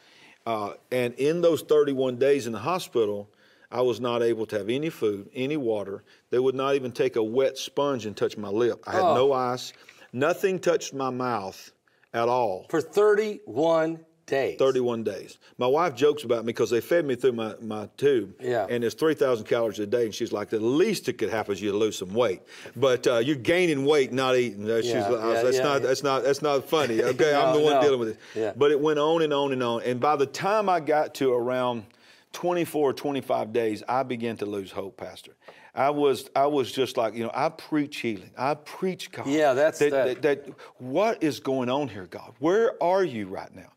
Uh, 0.46 0.74
and 0.92 1.14
in 1.16 1.42
those 1.42 1.62
31 1.62 2.18
days 2.18 2.48
in 2.48 2.54
the 2.54 2.60
hospital, 2.60 3.30
I 3.70 3.82
was 3.82 4.00
not 4.00 4.24
able 4.24 4.46
to 4.48 4.58
have 4.58 4.70
any 4.70 4.90
food, 4.90 5.30
any 5.34 5.58
water. 5.58 6.04
They 6.30 6.40
would 6.40 6.56
not 6.56 6.76
even 6.76 6.92
take 6.92 7.18
a 7.18 7.24
wet 7.24 7.58
sponge 7.58 8.06
and 8.06 8.16
touch 8.16 8.38
my 8.38 8.48
lip. 8.48 8.84
I 8.88 8.94
had 8.94 9.02
no 9.02 9.34
ice. 9.34 9.74
Nothing 10.14 10.60
touched 10.60 10.94
my 10.94 11.10
mouth 11.10 11.72
at 12.14 12.30
all. 12.30 12.66
For 12.70 12.80
31 12.80 14.00
days. 14.28 14.60
31 14.60 15.04
days. 15.04 15.38
My 15.58 15.66
wife 15.66 15.96
jokes 15.96 16.24
about 16.24 16.44
me 16.44 16.48
because 16.48 16.70
they 16.70 16.82
fed 16.82 17.06
me 17.06 17.16
through 17.16 17.32
my, 17.32 17.56
my 17.62 17.90
tube. 17.98 18.36
Yeah. 18.40 18.68
And 18.70 18.84
it's 18.84 18.94
3,000 18.94 19.46
calories 19.46 19.80
a 19.80 19.88
day. 19.88 20.06
And 20.06 20.14
she's 20.14 20.32
like, 20.32 20.50
the 20.50 20.60
least 20.60 21.10
it 21.10 21.14
could 21.14 21.30
happen 21.30 21.54
is 21.54 21.62
you 21.62 21.74
lose 21.74 21.98
some 21.98 22.14
weight. 22.14 22.42
But 22.76 23.08
uh, 23.08 23.18
you're 23.18 23.36
gaining 23.36 23.86
weight, 23.86 24.12
not 24.12 24.36
eating. 24.36 24.70
Uh, 24.70 24.82
she's 24.82 24.92
Yeah, 24.92 25.08
like, 25.08 25.36
yeah, 25.36 25.44
that's, 25.44 25.58
yeah, 25.58 25.64
not, 25.64 25.82
that's, 25.82 26.04
not, 26.04 26.24
that's 26.24 26.42
not 26.44 26.70
funny. 26.70 27.02
Okay, 27.08 27.34
I'm 27.34 27.56
the 27.56 27.62
one 27.62 27.74
no. 27.74 27.82
dealing 27.82 28.00
with 28.00 28.10
it. 28.10 28.18
Yeah. 28.36 28.52
But 28.56 28.72
it 28.72 28.80
went 28.80 29.00
on 29.00 29.22
and 29.22 29.32
on 29.34 29.54
and 29.54 29.64
on. 29.64 29.82
And 29.84 30.00
by 30.00 30.18
the 30.18 30.26
time 30.26 30.68
I 30.68 30.82
got 30.82 31.16
to 31.16 31.32
around 31.32 31.86
24 32.34 32.90
or 32.90 32.94
25 32.94 33.54
days, 33.54 33.82
I 33.88 34.04
began 34.04 34.36
to 34.38 34.46
lose 34.46 34.72
hope, 34.72 34.98
Pastor. 34.98 35.32
I 35.74 35.92
was, 35.92 36.30
I 36.36 36.48
was 36.48 36.72
just 36.72 36.98
like, 36.98 37.14
you 37.14 37.24
know, 37.24 37.32
I 37.34 37.50
preach 37.50 37.98
healing. 37.98 38.32
I 38.38 38.56
preach 38.56 39.12
God. 39.12 39.28
Yeah, 39.28 39.54
that's 39.54 39.80
that, 39.80 39.92
that. 39.92 40.22
that 40.22 40.46
that 40.46 40.54
what 40.80 41.24
is 41.24 41.40
going 41.40 41.70
on 41.70 41.88
here, 41.88 42.08
God? 42.08 42.34
Where 42.40 42.82
are 42.84 43.04
you 43.04 43.28
right 43.28 43.56
now? 43.56 43.72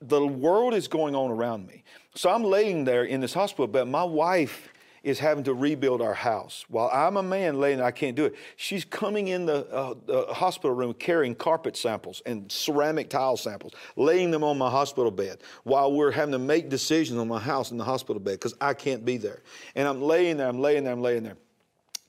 The 0.00 0.26
world 0.26 0.74
is 0.74 0.88
going 0.88 1.14
on 1.14 1.30
around 1.30 1.66
me. 1.66 1.84
So 2.14 2.30
I'm 2.30 2.44
laying 2.44 2.84
there 2.84 3.04
in 3.04 3.20
this 3.20 3.34
hospital 3.34 3.66
bed. 3.66 3.88
My 3.88 4.04
wife 4.04 4.68
is 5.04 5.18
having 5.18 5.44
to 5.44 5.52
rebuild 5.52 6.00
our 6.00 6.14
house. 6.14 6.64
While 6.68 6.90
I'm 6.92 7.18
a 7.18 7.22
man 7.22 7.60
laying 7.60 7.80
I 7.80 7.90
can't 7.90 8.16
do 8.16 8.24
it. 8.24 8.34
She's 8.56 8.84
coming 8.84 9.28
in 9.28 9.44
the, 9.44 9.66
uh, 9.70 9.94
the 10.06 10.32
hospital 10.32 10.74
room 10.74 10.94
carrying 10.94 11.34
carpet 11.34 11.76
samples 11.76 12.22
and 12.24 12.50
ceramic 12.50 13.10
tile 13.10 13.36
samples, 13.36 13.74
laying 13.96 14.30
them 14.30 14.42
on 14.42 14.56
my 14.56 14.70
hospital 14.70 15.10
bed 15.10 15.42
while 15.64 15.92
we're 15.92 16.10
having 16.10 16.32
to 16.32 16.38
make 16.38 16.70
decisions 16.70 17.18
on 17.18 17.28
my 17.28 17.38
house 17.38 17.70
in 17.70 17.76
the 17.76 17.84
hospital 17.84 18.18
bed 18.18 18.32
because 18.32 18.54
I 18.60 18.72
can't 18.72 19.04
be 19.04 19.18
there. 19.18 19.42
And 19.74 19.86
I'm 19.86 20.00
laying 20.00 20.38
there, 20.38 20.48
I'm 20.48 20.60
laying 20.60 20.84
there, 20.84 20.94
I'm 20.94 21.02
laying 21.02 21.22
there. 21.22 21.36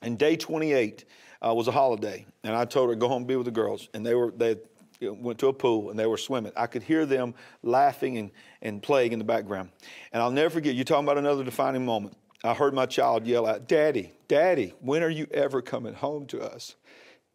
And 0.00 0.18
day 0.18 0.36
28 0.36 1.04
uh, 1.46 1.52
was 1.54 1.68
a 1.68 1.72
holiday, 1.72 2.26
and 2.44 2.56
I 2.56 2.64
told 2.64 2.88
her 2.88 2.94
to 2.94 2.98
go 2.98 3.08
home 3.08 3.18
and 3.18 3.26
be 3.26 3.36
with 3.36 3.44
the 3.44 3.50
girls. 3.50 3.88
And 3.92 4.06
they 4.06 4.14
were 4.14 4.30
they 4.30 4.56
went 5.00 5.38
to 5.40 5.48
a 5.48 5.52
pool 5.52 5.90
and 5.90 5.98
they 5.98 6.06
were 6.06 6.16
swimming. 6.16 6.52
I 6.56 6.66
could 6.66 6.82
hear 6.82 7.06
them 7.06 7.34
laughing 7.62 8.18
and, 8.18 8.30
and 8.62 8.82
playing 8.82 9.12
in 9.12 9.18
the 9.18 9.24
background. 9.24 9.70
And 10.12 10.22
I'll 10.22 10.30
never 10.30 10.50
forget. 10.50 10.74
You're 10.74 10.84
talking 10.84 11.04
about 11.04 11.18
another 11.18 11.44
defining 11.44 11.84
moment. 11.84 12.16
I 12.44 12.54
heard 12.54 12.74
my 12.74 12.86
child 12.86 13.26
yell 13.26 13.46
out, 13.46 13.66
"Daddy, 13.66 14.12
Daddy, 14.28 14.74
when 14.80 15.02
are 15.02 15.10
you 15.10 15.26
ever 15.30 15.62
coming 15.62 15.94
home 15.94 16.26
to 16.26 16.40
us?" 16.40 16.76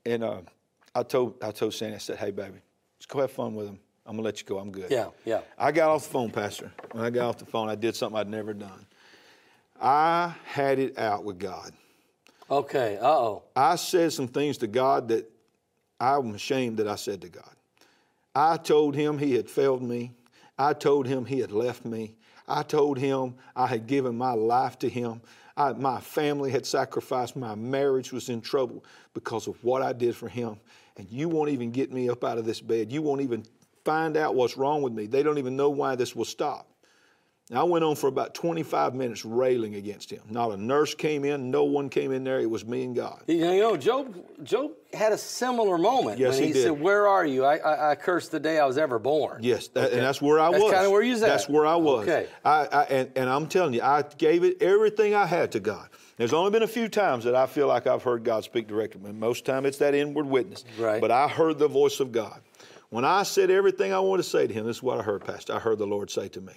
And 0.06 0.24
uh, 0.24 0.42
I 0.96 1.04
told 1.04 1.44
I 1.44 1.52
told 1.52 1.74
Sandy, 1.74 1.96
I 1.96 2.00
said, 2.00 2.18
"Hey, 2.18 2.32
baby, 2.32 2.60
just 3.00 3.10
go 3.10 3.20
have 3.20 3.32
fun 3.32 3.56
with 3.56 3.68
him. 3.68 3.80
I'm 4.06 4.14
gonna 4.14 4.26
let 4.26 4.40
you 4.40 4.46
go. 4.46 4.60
I'm 4.60 4.72
good." 4.72 4.90
Yeah, 4.90 5.08
yeah. 5.26 5.42
I 5.58 5.72
got 5.72 5.90
off 5.90 6.04
the 6.04 6.10
phone, 6.10 6.32
Pastor. 6.32 6.72
When 6.92 7.04
I 7.04 7.10
got 7.10 7.28
off 7.28 7.38
the 7.38 7.46
phone, 7.46 7.70
I 7.70 7.76
did 7.76 7.96
something 7.96 8.20
I'd 8.20 8.30
never 8.30 8.54
done. 8.54 8.86
I 9.82 10.36
had 10.46 10.80
it 10.80 10.98
out 10.98 11.24
with 11.24 11.40
God. 11.40 11.74
Okay, 12.50 12.98
uh 13.02 13.08
oh. 13.08 13.44
I 13.56 13.76
said 13.76 14.14
some 14.14 14.28
things 14.28 14.58
to 14.60 14.68
God 14.68 15.08
that 15.08 15.31
I'm 16.02 16.34
ashamed 16.34 16.78
that 16.78 16.88
I 16.88 16.96
said 16.96 17.22
to 17.22 17.30
God. 17.30 17.56
I 18.34 18.58
told 18.58 18.96
him 18.96 19.18
he 19.18 19.36
had 19.36 19.50
failed 19.50 19.84
me. 19.84 20.12
I 20.58 20.74
told 20.74 21.06
him 21.06 21.26
he 21.26 21.40
had 21.40 21.52
left 21.52 21.86
me. 21.86 22.16
I 22.48 22.64
told 22.64 22.98
him 22.98 23.36
I 23.56 23.68
had 23.68 23.86
given 23.86 24.18
my 24.18 24.34
life 24.34 24.80
to 24.80 24.90
him. 24.90 25.22
I, 25.56 25.74
my 25.74 26.00
family 26.02 26.50
had 26.50 26.66
sacrificed. 26.66 27.36
My 27.36 27.54
marriage 27.54 28.12
was 28.12 28.30
in 28.30 28.42
trouble 28.42 28.84
because 29.14 29.48
of 29.48 29.64
what 29.64 29.84
I 29.84 29.94
did 29.94 30.16
for 30.16 30.28
him. 30.28 30.60
And 30.98 31.08
you 31.10 31.30
won't 31.30 31.50
even 31.50 31.72
get 31.72 31.94
me 31.94 32.10
up 32.10 32.24
out 32.24 32.40
of 32.40 32.46
this 32.46 32.62
bed. 32.62 32.92
You 32.92 33.02
won't 33.04 33.22
even 33.22 33.46
find 33.86 34.18
out 34.18 34.34
what's 34.34 34.58
wrong 34.58 34.82
with 34.82 34.94
me. 34.94 35.06
They 35.06 35.22
don't 35.22 35.38
even 35.38 35.56
know 35.56 35.70
why 35.70 35.96
this 35.96 36.16
will 36.16 36.26
stop. 36.26 36.68
And 37.52 37.60
I 37.60 37.64
went 37.64 37.84
on 37.84 37.98
for 37.98 38.08
about 38.08 38.34
25 38.34 38.96
minutes 38.96 39.26
railing 39.26 39.76
against 39.76 40.10
him. 40.10 40.22
Not 40.30 40.52
a 40.52 40.58
nurse 40.58 40.96
came 40.96 41.26
in, 41.26 41.52
no 41.52 41.66
one 41.66 41.90
came 41.90 42.14
in 42.14 42.24
there. 42.24 42.40
It 42.40 42.50
was 42.50 42.64
me 42.66 42.86
and 42.86 42.96
God. 42.96 43.24
You 43.28 43.60
know, 43.60 43.76
Job, 43.76 44.16
Job 44.42 44.72
had 44.94 45.12
a 45.12 45.18
similar 45.18 45.78
moment 45.78 46.18
Yes, 46.18 46.36
when 46.36 46.44
he 46.44 46.54
he, 46.54 46.62
said, 46.62 46.80
"Where 46.80 47.10
are 47.10 47.26
you? 47.26 47.44
I, 47.44 47.58
I, 47.58 47.92
I 47.92 47.96
cursed 47.96 48.32
the 48.32 48.40
day 48.40 48.58
I 48.58 48.66
was 48.66 48.78
ever 48.78 49.00
born." 49.00 49.44
Yes, 49.44 49.68
that, 49.70 49.92
and 49.92 50.02
that's 50.02 50.22
where 50.22 50.40
I 50.40 50.50
That's 50.50 50.64
was. 50.64 50.72
That's 50.72 50.82
kinda 50.82 50.92
where 50.92 51.02
you 51.02 51.12
was 51.12 51.24
at. 51.24 51.28
That's 51.28 51.50
where 51.50 51.66
I 51.66 51.76
was. 51.76 52.08
Okay. 52.08 52.28
I, 52.46 52.68
I 52.68 52.84
and, 52.84 53.12
and 53.18 53.30
I'm 53.30 53.48
telling 53.48 53.74
you, 53.74 53.82
I 53.82 54.06
gave 54.18 54.46
it 54.46 54.62
everything 54.62 55.14
I 55.14 55.26
had 55.26 55.52
to 55.52 55.60
God. 55.60 55.90
There's 56.16 56.32
only 56.32 56.52
been 56.52 56.64
a 56.64 56.68
few 56.68 56.88
times 56.88 57.26
that 57.26 57.36
I 57.36 57.48
feel 57.48 57.68
like 57.68 57.86
I've 57.86 58.04
heard 58.04 58.24
God 58.24 58.46
speak 58.46 58.70
directly. 58.70 59.10
And 59.10 59.20
most 59.20 59.44
time 59.44 59.66
it's 59.66 59.80
that 59.80 59.94
inward 59.94 60.26
witness. 60.26 60.64
Right. 60.80 61.02
But 61.02 61.12
I 61.12 61.28
heard 61.28 61.60
the 61.60 61.68
voice 61.68 62.00
of 62.00 62.14
God. 62.14 62.40
When 62.92 63.04
I 63.04 63.24
said 63.24 63.50
everything 63.50 63.92
I 63.92 64.00
wanted 64.00 64.24
to 64.24 64.30
say 64.30 64.48
to 64.48 64.54
Him, 64.54 64.66
this 64.66 64.78
is 64.78 64.84
what 64.84 65.00
I 65.00 65.02
heard, 65.02 65.26
Pastor. 65.26 65.54
I 65.54 65.60
heard 65.60 65.80
the 65.80 65.88
Lord 65.88 66.10
say 66.10 66.30
to 66.30 66.40
me, 66.40 66.54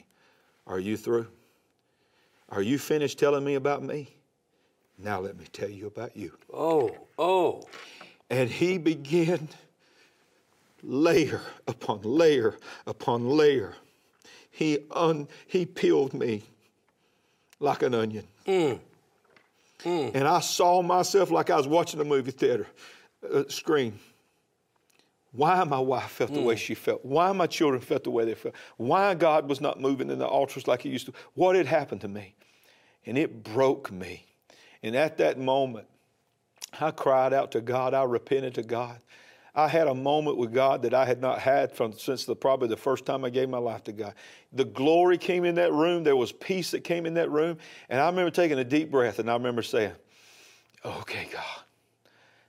"Are 0.67 0.79
you 0.79 0.97
through? 0.97 1.29
Are 2.49 2.63
you 2.63 2.79
finished 2.79 3.19
telling 3.19 3.45
me 3.45 3.55
about 3.55 3.83
me? 3.83 4.09
Now 4.99 5.21
let 5.21 5.37
me 5.37 5.45
tell 5.53 5.69
you 5.69 5.87
about 5.87 6.17
you." 6.17 6.33
Oh, 6.53 6.97
oh. 7.19 7.69
And 8.31 8.49
he 8.49 8.79
began 8.79 9.49
layer 10.83 11.41
upon 11.67 12.03
layer 12.03 12.57
upon 12.87 13.29
layer. 13.29 13.75
He, 14.51 14.79
un, 14.93 15.27
he 15.47 15.67
peeled 15.67 16.15
me 16.15 16.45
like 17.59 17.83
an 17.83 17.95
onion. 17.95 18.27
And 20.15 20.29
I 20.29 20.41
saw 20.41 20.81
myself 20.81 21.31
like 21.31 21.51
I 21.51 21.57
was 21.57 21.67
watching 21.67 22.01
a 22.01 22.05
movie 22.05 22.31
theater 22.31 22.67
uh, 23.33 23.45
screen. 23.49 23.99
Why 25.35 25.65
my 25.65 25.81
wife 25.81 26.11
felt 26.11 26.33
the 26.33 26.41
way 26.41 26.55
mm. 26.55 26.59
she 26.59 26.75
felt. 26.75 27.05
Why 27.05 27.33
my 27.33 27.49
children 27.49 27.81
felt 27.81 28.05
the 28.05 28.11
way 28.11 28.25
they 28.25 28.35
felt. 28.35 28.55
Why 28.77 29.15
God 29.15 29.49
was 29.49 29.61
not 29.61 29.81
moving 29.81 30.09
in 30.11 30.19
the 30.21 30.27
altars 30.27 30.69
like 30.69 30.83
He 30.83 30.91
used 30.91 31.07
to. 31.07 31.13
What 31.35 31.57
had 31.57 31.67
happened 31.67 32.03
to 32.03 32.09
me? 32.09 32.37
And 33.05 33.19
it 33.19 33.43
broke 33.43 33.91
me. 33.91 34.27
And 34.83 34.95
at 34.95 35.19
that 35.19 35.39
moment, 35.39 35.89
I 36.81 36.93
cried 36.93 37.33
out 37.33 37.51
to 37.53 37.61
God. 37.61 37.95
I 37.95 38.05
repented 38.05 38.55
to 38.55 38.63
God. 38.63 39.01
I 39.57 39.67
had 39.69 39.89
a 39.89 39.95
moment 39.95 40.37
with 40.37 40.53
God 40.53 40.83
that 40.83 40.95
I 40.95 41.05
had 41.05 41.21
not 41.21 41.39
had 41.41 41.73
from 41.73 41.93
since 41.93 42.25
the, 42.25 42.37
probably 42.37 42.69
the 42.69 42.77
first 42.77 43.05
time 43.05 43.25
I 43.25 43.31
gave 43.31 43.49
my 43.49 43.59
life 43.59 43.85
to 43.85 43.93
God. 43.93 44.15
The 44.53 44.65
glory 44.65 45.19
came 45.19 45.45
in 45.45 45.57
that 45.57 45.73
room. 45.73 46.05
There 46.05 46.17
was 46.17 46.33
peace 46.33 46.71
that 46.73 46.83
came 46.83 47.07
in 47.07 47.15
that 47.15 47.31
room. 47.31 47.59
And 47.89 48.01
I 48.01 48.07
remember 48.07 48.31
taking 48.31 48.59
a 48.59 48.65
deep 48.65 48.91
breath 48.91 49.19
and 49.19 49.31
I 49.31 49.35
remember 49.35 49.63
saying, 49.63 49.93
Okay, 50.85 51.29
God, 51.33 51.63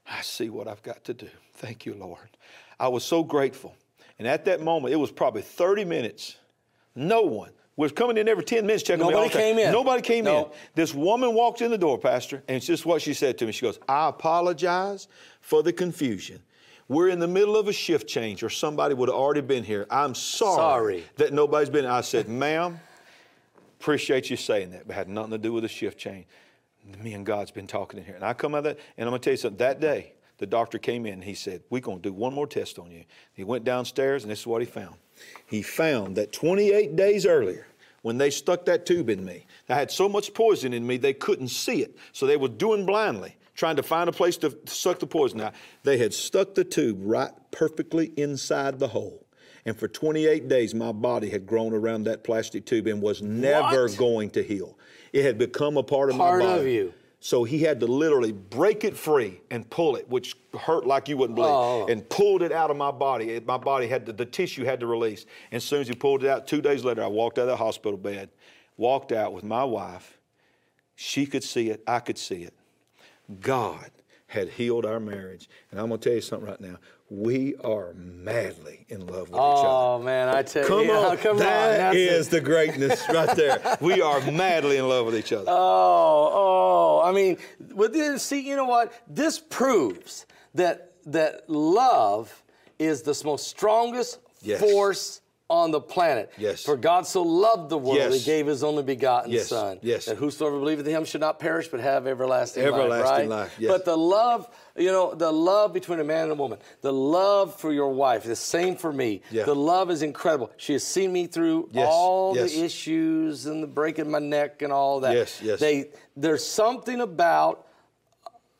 I 0.07 0.21
see 0.21 0.49
what 0.49 0.67
I've 0.67 0.83
got 0.83 1.03
to 1.05 1.13
do. 1.13 1.29
Thank 1.53 1.85
you, 1.85 1.93
Lord. 1.93 2.29
I 2.79 2.87
was 2.87 3.03
so 3.03 3.23
grateful. 3.23 3.75
And 4.19 4.27
at 4.27 4.45
that 4.45 4.61
moment, 4.61 4.93
it 4.93 4.97
was 4.97 5.11
probably 5.11 5.41
30 5.41 5.85
minutes. 5.85 6.37
No 6.95 7.21
one 7.23 7.51
was 7.75 7.91
coming 7.91 8.17
in 8.17 8.27
every 8.29 8.43
10 8.43 8.65
minutes 8.65 8.83
checking 8.83 9.05
me 9.05 9.11
Nobody 9.11 9.27
the 9.29 9.33
time. 9.33 9.41
came 9.41 9.59
in. 9.59 9.71
Nobody 9.73 10.01
came 10.01 10.23
No. 10.25 10.45
in. 10.45 10.51
This 10.75 10.93
woman 10.93 11.33
walked 11.33 11.61
in 11.61 11.71
the 11.71 11.77
door, 11.77 11.97
Pastor, 11.97 12.41
and 12.47 12.55
it's 12.57 12.65
just 12.65 12.85
what 12.85 13.01
she 13.01 13.13
said 13.13 13.37
to 13.39 13.45
me. 13.45 13.51
She 13.51 13.65
goes, 13.65 13.79
I 13.89 14.07
apologize 14.07 15.07
for 15.41 15.61
the 15.61 15.73
confusion. 15.73 16.41
We're 16.87 17.09
in 17.09 17.19
the 17.19 17.27
middle 17.27 17.57
of 17.57 17.67
a 17.67 17.73
shift 17.73 18.07
change, 18.07 18.43
or 18.43 18.49
somebody 18.49 18.93
would 18.93 19.09
have 19.09 19.17
already 19.17 19.41
been 19.41 19.63
here. 19.63 19.87
I'm 19.89 20.13
sorry, 20.15 20.55
Sorry. 21.01 21.03
that 21.17 21.33
nobody's 21.33 21.69
been. 21.69 21.85
I 21.85 22.01
said, 22.01 22.29
ma'am, 22.29 22.79
appreciate 23.79 24.29
you 24.29 24.37
saying 24.37 24.71
that, 24.71 24.87
but 24.87 24.95
had 24.95 25.09
nothing 25.09 25.31
to 25.31 25.37
do 25.37 25.51
with 25.51 25.65
a 25.65 25.69
shift 25.69 25.97
change. 25.97 26.25
Me 27.03 27.13
and 27.13 27.25
God's 27.25 27.49
been 27.51 27.67
talking 27.67 27.99
in 27.99 28.05
here. 28.05 28.15
And 28.15 28.23
I 28.23 28.33
come 28.33 28.53
out 28.53 28.59
of 28.59 28.63
that, 28.65 28.79
and 28.97 29.07
I'm 29.07 29.11
going 29.11 29.19
to 29.21 29.23
tell 29.25 29.33
you 29.33 29.37
something. 29.37 29.57
That 29.57 29.79
day, 29.81 30.13
the 30.37 30.45
doctor 30.45 30.77
came 30.77 31.05
in 31.05 31.13
and 31.13 31.23
he 31.23 31.33
said, 31.33 31.61
We're 31.69 31.81
going 31.81 32.01
to 32.01 32.09
do 32.09 32.13
one 32.13 32.33
more 32.33 32.47
test 32.47 32.79
on 32.79 32.91
you. 32.91 33.03
He 33.33 33.43
went 33.43 33.63
downstairs, 33.63 34.23
and 34.23 34.31
this 34.31 34.41
is 34.41 34.47
what 34.47 34.61
he 34.61 34.65
found. 34.67 34.95
He 35.45 35.61
found 35.61 36.15
that 36.17 36.31
28 36.33 36.95
days 36.95 37.25
earlier, 37.25 37.67
when 38.01 38.17
they 38.17 38.29
stuck 38.29 38.65
that 38.65 38.85
tube 38.85 39.09
in 39.09 39.23
me, 39.25 39.45
I 39.69 39.75
had 39.75 39.89
so 39.91 40.07
much 40.09 40.33
poison 40.33 40.73
in 40.73 40.85
me 40.85 40.97
they 40.97 41.13
couldn't 41.13 41.47
see 41.47 41.81
it. 41.81 41.97
So 42.11 42.27
they 42.27 42.37
were 42.37 42.49
doing 42.49 42.85
blindly, 42.85 43.35
trying 43.55 43.77
to 43.77 43.83
find 43.83 44.07
a 44.09 44.11
place 44.11 44.37
to 44.37 44.55
suck 44.65 44.99
the 44.99 45.07
poison 45.07 45.41
out. 45.41 45.53
They 45.83 45.97
had 45.97 46.13
stuck 46.13 46.53
the 46.53 46.63
tube 46.63 46.97
right 47.01 47.31
perfectly 47.51 48.11
inside 48.17 48.77
the 48.79 48.89
hole. 48.89 49.25
And 49.67 49.75
for 49.75 49.87
28 49.87 50.47
days, 50.47 50.75
my 50.75 50.91
body 50.91 51.29
had 51.31 51.47
grown 51.47 51.73
around 51.73 52.03
that 52.03 52.23
plastic 52.23 52.65
tube 52.67 52.85
and 52.85 53.01
was 53.01 53.23
never 53.23 53.87
What? 53.87 53.97
going 53.97 54.29
to 54.31 54.43
heal. 54.43 54.77
It 55.11 55.23
had 55.25 55.39
become 55.39 55.77
a 55.77 55.81
part 55.83 56.11
of 56.11 56.17
Part 56.17 56.43
my 56.43 56.45
of 56.51 56.57
body. 56.59 56.73
you. 56.73 56.93
So 57.19 57.43
he 57.43 57.59
had 57.59 57.79
to 57.79 57.87
literally 57.87 58.31
break 58.31 58.83
it 58.83 58.95
free 58.95 59.41
and 59.49 59.67
pull 59.69 59.95
it, 59.95 60.07
which 60.09 60.35
hurt 60.59 60.85
like 60.85 61.09
you 61.09 61.17
wouldn't 61.17 61.35
believe, 61.35 61.51
Oh. 61.51 61.87
and 61.87 62.07
pulled 62.09 62.43
it 62.43 62.51
out 62.51 62.69
of 62.69 62.77
my 62.77 62.91
body. 62.91 63.39
My 63.39 63.57
body 63.57 63.87
had 63.87 64.05
to, 64.05 64.13
the 64.13 64.25
tissue 64.25 64.63
had 64.63 64.79
to 64.81 64.85
release. 64.87 65.25
And 65.51 65.57
as 65.57 65.63
soon 65.63 65.81
as 65.81 65.87
he 65.87 65.95
pulled 65.95 66.23
it 66.23 66.29
out, 66.29 66.45
two 66.45 66.61
days 66.61 66.83
later, 66.83 67.03
I 67.03 67.07
walked 67.07 67.39
out 67.39 67.43
of 67.43 67.47
the 67.47 67.57
hospital 67.57 67.97
bed, 67.97 68.29
walked 68.77 69.11
out 69.11 69.33
with 69.33 69.43
my 69.43 69.63
wife. 69.63 70.19
She 70.95 71.25
could 71.25 71.43
see 71.43 71.69
it, 71.71 71.81
I 71.87 71.99
could 71.99 72.17
see 72.17 72.43
it. 72.43 72.53
God 73.41 73.89
had 74.27 74.49
healed 74.49 74.85
our 74.85 74.99
marriage. 74.99 75.49
And 75.71 75.79
I'm 75.79 75.87
going 75.87 75.99
to 75.99 76.09
tell 76.09 76.15
you 76.15 76.21
something 76.21 76.47
right 76.47 76.61
now. 76.61 76.77
We 77.09 77.55
are 77.63 77.93
madly 77.93 78.85
in 78.89 79.01
love 79.05 79.29
with 79.29 79.29
each 79.29 79.33
other. 79.35 79.67
Oh 79.67 79.99
man, 80.01 80.27
I 80.35 80.41
tell 80.41 80.63
you, 80.63 80.67
Come 80.67 80.85
you, 80.85 80.91
on, 80.93 81.17
come 81.17 81.31
on. 81.33 81.37
that 81.39 81.77
That's 81.77 81.95
it. 81.95 81.99
is 82.11 82.29
the 82.29 82.41
greatness 82.41 83.03
right 83.09 83.35
there. 83.35 83.77
We 83.81 84.01
are 84.01 84.19
madly 84.31 84.77
in 84.77 84.87
love 84.89 85.05
with 85.05 85.15
each 85.15 85.31
other. 85.31 85.45
Oh, 85.47 86.31
oh. 86.33 87.01
I 87.07 87.11
mean, 87.11 87.37
with 87.73 87.93
this, 87.93 88.23
see, 88.23 88.39
you 88.47 88.55
know 88.55 88.65
what? 88.65 88.91
This 89.07 89.39
proves 89.39 90.25
that 90.55 90.93
that 91.05 91.47
love 91.47 92.43
is 92.79 93.03
the 93.03 93.19
most 93.23 93.47
strongest 93.47 94.19
Yes. 94.41 94.59
force 94.59 95.21
on 95.47 95.69
the 95.69 95.79
planet. 95.79 96.31
Yes. 96.37 96.63
For 96.63 96.75
God 96.75 97.05
so 97.05 97.21
loved 97.21 97.69
the 97.69 97.77
world, 97.77 97.97
Yes. 97.97 98.13
He 98.13 98.19
gave 98.25 98.47
His 98.47 98.63
only 98.63 98.81
begotten 98.81 99.31
Yes. 99.31 99.47
Son. 99.47 99.77
Yes. 99.83 100.05
That 100.05 100.17
whosoever 100.17 100.57
believeth 100.57 100.87
in 100.87 100.91
Him 100.93 101.05
should 101.05 101.21
not 101.21 101.39
perish, 101.39 101.67
but 101.67 101.79
have 101.79 102.07
everlasting, 102.07 102.63
life. 102.63 102.73
Everlasting 102.73 103.29
right? 103.29 103.29
life, 103.29 103.55
yes. 103.59 103.71
But 103.71 103.85
the 103.85 103.95
love, 103.95 104.49
you 104.75 104.91
know, 104.91 105.13
the 105.13 105.31
love 105.31 105.71
between 105.71 105.99
a 105.99 106.03
man 106.03 106.23
and 106.23 106.31
a 106.31 106.35
woman, 106.35 106.57
the 106.81 106.91
love 106.91 107.59
for 107.59 107.71
your 107.71 107.89
wife, 107.89 108.23
the 108.23 108.35
same 108.35 108.75
for 108.75 108.91
me. 108.91 109.21
Yeah. 109.29 109.43
The 109.43 109.55
love 109.55 109.91
is 109.91 110.01
incredible. 110.01 110.51
She 110.57 110.73
has 110.73 110.83
seen 110.83 111.13
me 111.13 111.27
through 111.27 111.69
Yes, 111.71 111.87
all 111.91 112.33
the 112.33 112.63
issues 112.63 113.45
and 113.45 113.61
the 113.61 113.67
breaking 113.67 114.09
my 114.09 114.19
neck 114.19 114.63
and 114.63 114.73
all 114.73 115.01
that. 115.01 115.13
Yes, 115.13 115.41
yes. 115.43 115.59
They 115.59 115.91
there's 116.17 116.45
something 116.45 117.01
about 117.01 117.67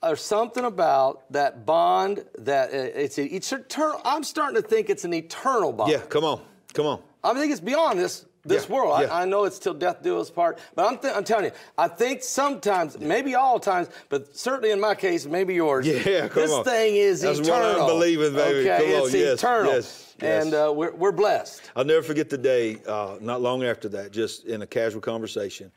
there's 0.03 0.21
something 0.21 0.65
about 0.65 1.31
that 1.33 1.65
bond 1.65 2.25
that 2.37 2.69
uh, 2.69 2.73
it's 2.73 3.17
it's 3.17 3.51
eternal. 3.51 3.99
I'm 4.05 4.23
starting 4.23 4.61
to 4.61 4.67
think 4.67 4.91
it's 4.91 5.03
an 5.03 5.15
eternal 5.15 5.73
bond. 5.73 5.91
Yeah, 5.91 6.01
come 6.01 6.23
on, 6.23 6.41
come 6.75 6.85
on. 6.85 7.01
I 7.23 7.33
think 7.33 7.51
it's 7.51 7.61
beyond 7.61 7.97
this 7.99 8.25
this 8.47 8.67
Yeah, 8.69 8.75
world. 8.75 9.01
yeah. 9.01 9.07
I, 9.11 9.23
I 9.23 9.25
know 9.25 9.45
it's 9.45 9.57
till 9.57 9.73
death 9.73 10.03
do 10.03 10.19
us 10.19 10.29
part, 10.29 10.59
but 10.75 10.85
I'm, 10.85 10.99
th- 10.99 11.15
I'm 11.15 11.23
telling 11.23 11.45
you, 11.45 11.51
I 11.79 11.87
think 11.87 12.21
sometimes, 12.21 12.99
maybe 12.99 13.33
all 13.33 13.59
times, 13.59 13.89
but 14.07 14.37
certainly 14.37 14.69
in 14.69 14.79
my 14.79 14.93
case, 14.93 15.25
maybe 15.25 15.55
yours. 15.55 15.87
Yeah, 15.87 16.27
come 16.27 16.43
this 16.43 16.51
on. 16.51 16.63
thing 16.63 16.95
is 16.95 17.21
That's 17.21 17.39
what 17.39 17.47
eternal. 17.47 17.81
I'm 17.81 17.87
believing, 17.87 18.33
baby. 18.35 18.69
Okay, 18.69 18.85
Come 18.85 19.01
on, 19.01 19.05
it's 19.07 19.13
yes, 19.15 19.39
eternal, 19.39 19.71
yes, 19.73 20.15
yes. 20.21 20.45
and 20.45 20.53
uh, 20.53 20.71
we're 20.75 20.93
we're 20.93 21.11
blessed. 21.11 21.63
I'll 21.75 21.83
never 21.85 22.03
forget 22.03 22.29
the 22.29 22.37
day, 22.37 22.77
uh, 22.87 23.17
not 23.19 23.41
long 23.41 23.63
after 23.63 23.89
that, 23.89 24.11
just 24.11 24.45
in 24.45 24.61
a 24.61 24.67
casual 24.67 25.01
conversation, 25.01 25.71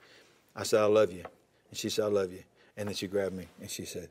I 0.54 0.62
said, 0.64 0.82
I 0.82 0.86
love 0.86 1.10
you. 1.10 1.24
And 1.70 1.78
she 1.78 1.88
said, 1.88 2.04
I 2.04 2.08
love 2.08 2.32
you. 2.32 2.42
And 2.76 2.86
then 2.88 2.94
she 2.94 3.06
grabbed 3.06 3.34
me 3.34 3.46
and 3.62 3.70
she 3.70 3.86
said, 3.86 4.10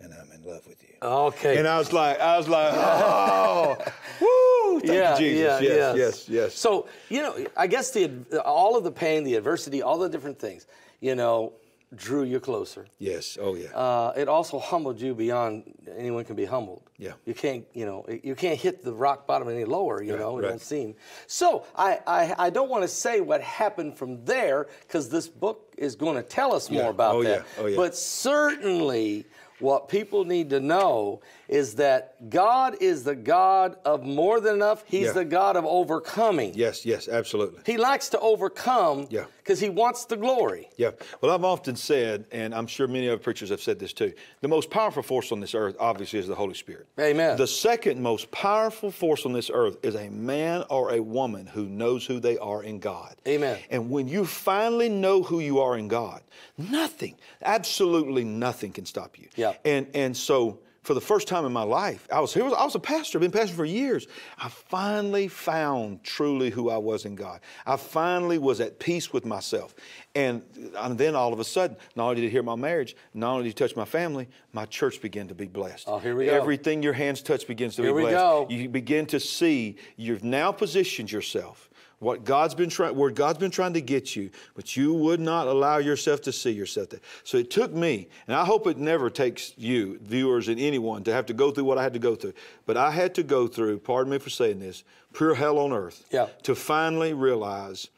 and 0.00 0.12
I'm 0.12 0.30
in 0.32 0.42
love 0.44 0.66
with 0.66 0.82
you. 0.82 0.94
Okay. 1.02 1.58
And 1.58 1.66
I 1.68 1.78
was 1.78 1.92
like, 1.92 2.20
I 2.20 2.36
was 2.36 2.48
like, 2.48 2.72
oh, 2.74 3.76
woo, 4.20 4.80
thank 4.80 4.92
yeah, 4.92 5.12
you, 5.18 5.30
Jesus. 5.30 5.38
Yeah, 5.38 5.58
yes, 5.60 5.68
yes, 5.68 5.96
yes, 5.96 6.28
yes. 6.28 6.54
So 6.54 6.88
you 7.08 7.22
know, 7.22 7.36
I 7.56 7.66
guess 7.66 7.90
the 7.92 8.10
all 8.44 8.76
of 8.76 8.84
the 8.84 8.92
pain, 8.92 9.24
the 9.24 9.34
adversity, 9.36 9.82
all 9.82 9.98
the 9.98 10.08
different 10.08 10.38
things, 10.38 10.66
you 11.00 11.14
know, 11.14 11.52
drew 11.94 12.24
you 12.24 12.40
closer. 12.40 12.86
yes, 12.98 13.38
oh 13.40 13.54
yeah. 13.54 13.68
Uh, 13.68 14.12
it 14.16 14.28
also 14.28 14.58
humbled 14.58 15.00
you 15.00 15.14
beyond 15.14 15.62
anyone 15.96 16.24
can 16.24 16.34
be 16.34 16.44
humbled. 16.44 16.82
Yeah. 16.98 17.12
You 17.24 17.34
can't, 17.34 17.64
you 17.72 17.86
know, 17.86 18.04
you 18.22 18.34
can't 18.34 18.58
hit 18.58 18.82
the 18.82 18.92
rock 18.92 19.26
bottom 19.28 19.48
any 19.48 19.64
lower. 19.64 20.02
You 20.02 20.12
Right, 20.14 20.20
know, 20.20 20.38
it 20.38 20.42
right. 20.42 20.48
don't 20.48 20.60
seem. 20.60 20.94
So 21.28 21.64
I, 21.76 22.00
I, 22.06 22.34
I 22.46 22.50
don't 22.50 22.68
want 22.68 22.82
to 22.82 22.88
say 22.88 23.20
what 23.20 23.40
happened 23.42 23.96
from 23.96 24.24
there 24.24 24.66
because 24.86 25.08
this 25.08 25.28
book 25.28 25.72
is 25.76 25.94
going 25.94 26.16
to 26.16 26.22
tell 26.22 26.52
us 26.54 26.68
Yeah. 26.70 26.82
more 26.82 26.90
about 26.90 27.14
Oh, 27.16 27.20
yeah. 27.20 27.28
that. 27.28 27.46
Oh, 27.58 27.66
yeah. 27.66 27.76
But 27.76 27.94
certainly, 27.96 29.26
what 29.60 29.88
people 29.88 30.24
need 30.24 30.50
to 30.50 30.60
know 30.60 31.20
is 31.48 31.74
that 31.76 32.30
God 32.30 32.76
is 32.80 33.04
the 33.04 33.14
God 33.14 33.76
of 33.84 34.02
more 34.04 34.40
than 34.40 34.54
enough. 34.54 34.84
He's 34.86 35.06
Yeah. 35.06 35.12
the 35.12 35.24
God 35.24 35.56
of 35.56 35.64
overcoming. 35.66 36.52
yes, 36.54 36.84
yes, 36.86 37.08
absolutely. 37.08 37.60
He 37.66 37.76
likes 37.76 38.08
to 38.10 38.20
overcome 38.20 39.06
Yeah. 39.10 39.24
because 39.38 39.60
he 39.60 39.68
wants 39.68 40.06
the 40.06 40.16
glory. 40.16 40.70
Yeah. 40.76 40.90
Well, 41.20 41.30
I've 41.32 41.44
often 41.44 41.76
said, 41.76 42.24
and 42.32 42.54
I'm 42.54 42.66
sure 42.66 42.86
many 42.86 43.08
other 43.08 43.18
preachers 43.18 43.50
have 43.50 43.60
said 43.60 43.78
this 43.78 43.92
too, 43.92 44.12
the 44.40 44.48
most 44.48 44.70
powerful 44.70 45.02
force 45.02 45.32
on 45.32 45.40
this 45.40 45.54
earth, 45.54 45.76
obviously, 45.78 46.18
is 46.18 46.26
the 46.26 46.34
Holy 46.34 46.54
Spirit. 46.54 46.86
Amen. 46.98 47.36
The 47.36 47.46
second 47.46 48.00
most 48.02 48.30
powerful 48.30 48.90
force 48.90 49.26
on 49.26 49.32
this 49.32 49.50
earth 49.52 49.76
is 49.82 49.94
a 49.96 50.08
man 50.10 50.64
or 50.70 50.92
a 50.94 51.00
woman 51.02 51.46
who 51.46 51.66
knows 51.66 52.06
who 52.06 52.20
they 52.20 52.38
are 52.38 52.62
in 52.62 52.78
God. 52.78 53.16
Amen. 53.28 53.58
And 53.70 53.90
when 53.90 54.08
you 54.08 54.24
finally 54.24 54.88
know 54.88 55.22
who 55.22 55.40
you 55.40 55.60
are 55.60 55.76
in 55.76 55.88
God, 55.88 56.22
nothing, 56.56 57.16
absolutely 57.42 58.24
nothing 58.24 58.72
can 58.72 58.86
stop 58.86 59.18
you. 59.18 59.28
Yeah. 59.36 59.54
And 59.64 59.86
and 59.94 60.16
so 60.16 60.58
for 60.84 60.92
the 60.92 61.00
first 61.00 61.26
time 61.26 61.46
in 61.46 61.52
my 61.52 61.62
life, 61.62 62.06
I 62.12 62.20
was, 62.20 62.36
was 62.36 62.52
I 62.52 62.62
was 62.62 62.74
a 62.74 62.78
pastor, 62.78 63.16
I've 63.18 63.22
been 63.22 63.30
pastor 63.30 63.56
for 63.56 63.64
years. 63.64 64.06
I 64.38 64.50
finally 64.50 65.28
found 65.28 66.04
truly 66.04 66.50
who 66.50 66.68
I 66.68 66.76
was 66.76 67.06
in 67.06 67.14
God. 67.14 67.40
I 67.66 67.76
finally 67.76 68.36
was 68.36 68.60
at 68.60 68.78
peace 68.78 69.10
with 69.10 69.24
myself. 69.24 69.74
And, 70.14 70.42
and 70.76 70.98
then 70.98 71.16
all 71.16 71.32
of 71.32 71.40
a 71.40 71.44
sudden, 71.44 71.78
not 71.96 72.04
only 72.04 72.16
did 72.16 72.24
he 72.24 72.30
hear 72.30 72.42
my 72.42 72.54
marriage, 72.54 72.96
not 73.14 73.32
only 73.32 73.44
did 73.44 73.48
he 73.48 73.54
touch 73.54 73.74
my 73.74 73.86
family, 73.86 74.28
my 74.52 74.66
church 74.66 75.00
began 75.00 75.26
to 75.28 75.34
be 75.34 75.46
blessed. 75.46 75.84
Oh, 75.88 75.98
here 75.98 76.14
we 76.14 76.26
go. 76.26 76.32
Everything 76.32 76.82
your 76.82 76.92
hands 76.92 77.22
touch 77.22 77.46
begins 77.46 77.76
to 77.76 77.82
Here 77.82 77.90
be 77.90 77.96
we 77.96 78.02
blessed. 78.02 78.16
go. 78.16 78.46
You 78.50 78.68
begin 78.68 79.06
to 79.06 79.18
see 79.18 79.76
you've 79.96 80.22
now 80.22 80.52
positioned 80.52 81.10
yourself 81.10 81.70
what 82.04 82.24
God's 82.24 82.54
been 82.54 82.68
trying, 82.68 82.94
where 82.94 83.10
God's 83.10 83.38
been 83.38 83.50
trying 83.50 83.72
to 83.72 83.80
get 83.80 84.14
you, 84.14 84.30
but 84.54 84.76
you 84.76 84.92
would 84.94 85.20
not 85.20 85.46
allow 85.48 85.78
yourself 85.78 86.20
to 86.22 86.32
see 86.32 86.50
yourself 86.50 86.90
there. 86.90 87.00
So 87.24 87.38
it 87.38 87.50
took 87.50 87.72
me, 87.72 88.08
and 88.28 88.36
I 88.36 88.44
hope 88.44 88.66
it 88.66 88.76
never 88.76 89.10
takes 89.10 89.54
you, 89.56 89.98
viewers, 90.02 90.48
and 90.48 90.60
anyone 90.60 91.02
to 91.04 91.12
have 91.12 91.26
to 91.26 91.34
go 91.34 91.50
through 91.50 91.64
what 91.64 91.78
I 91.78 91.82
had 91.82 91.94
to 91.94 91.98
go 91.98 92.14
through. 92.14 92.34
But 92.66 92.76
I 92.76 92.90
had 92.90 93.14
to 93.16 93.22
go 93.22 93.48
through, 93.48 93.78
pardon 93.80 94.12
me 94.12 94.18
for 94.18 94.30
saying 94.30 94.60
this, 94.60 94.84
pure 95.14 95.34
hell 95.34 95.58
on 95.58 95.72
earth 95.72 96.04
Yeah. 96.10 96.28
to 96.42 96.54
finally 96.54 97.14
realize, 97.14 97.88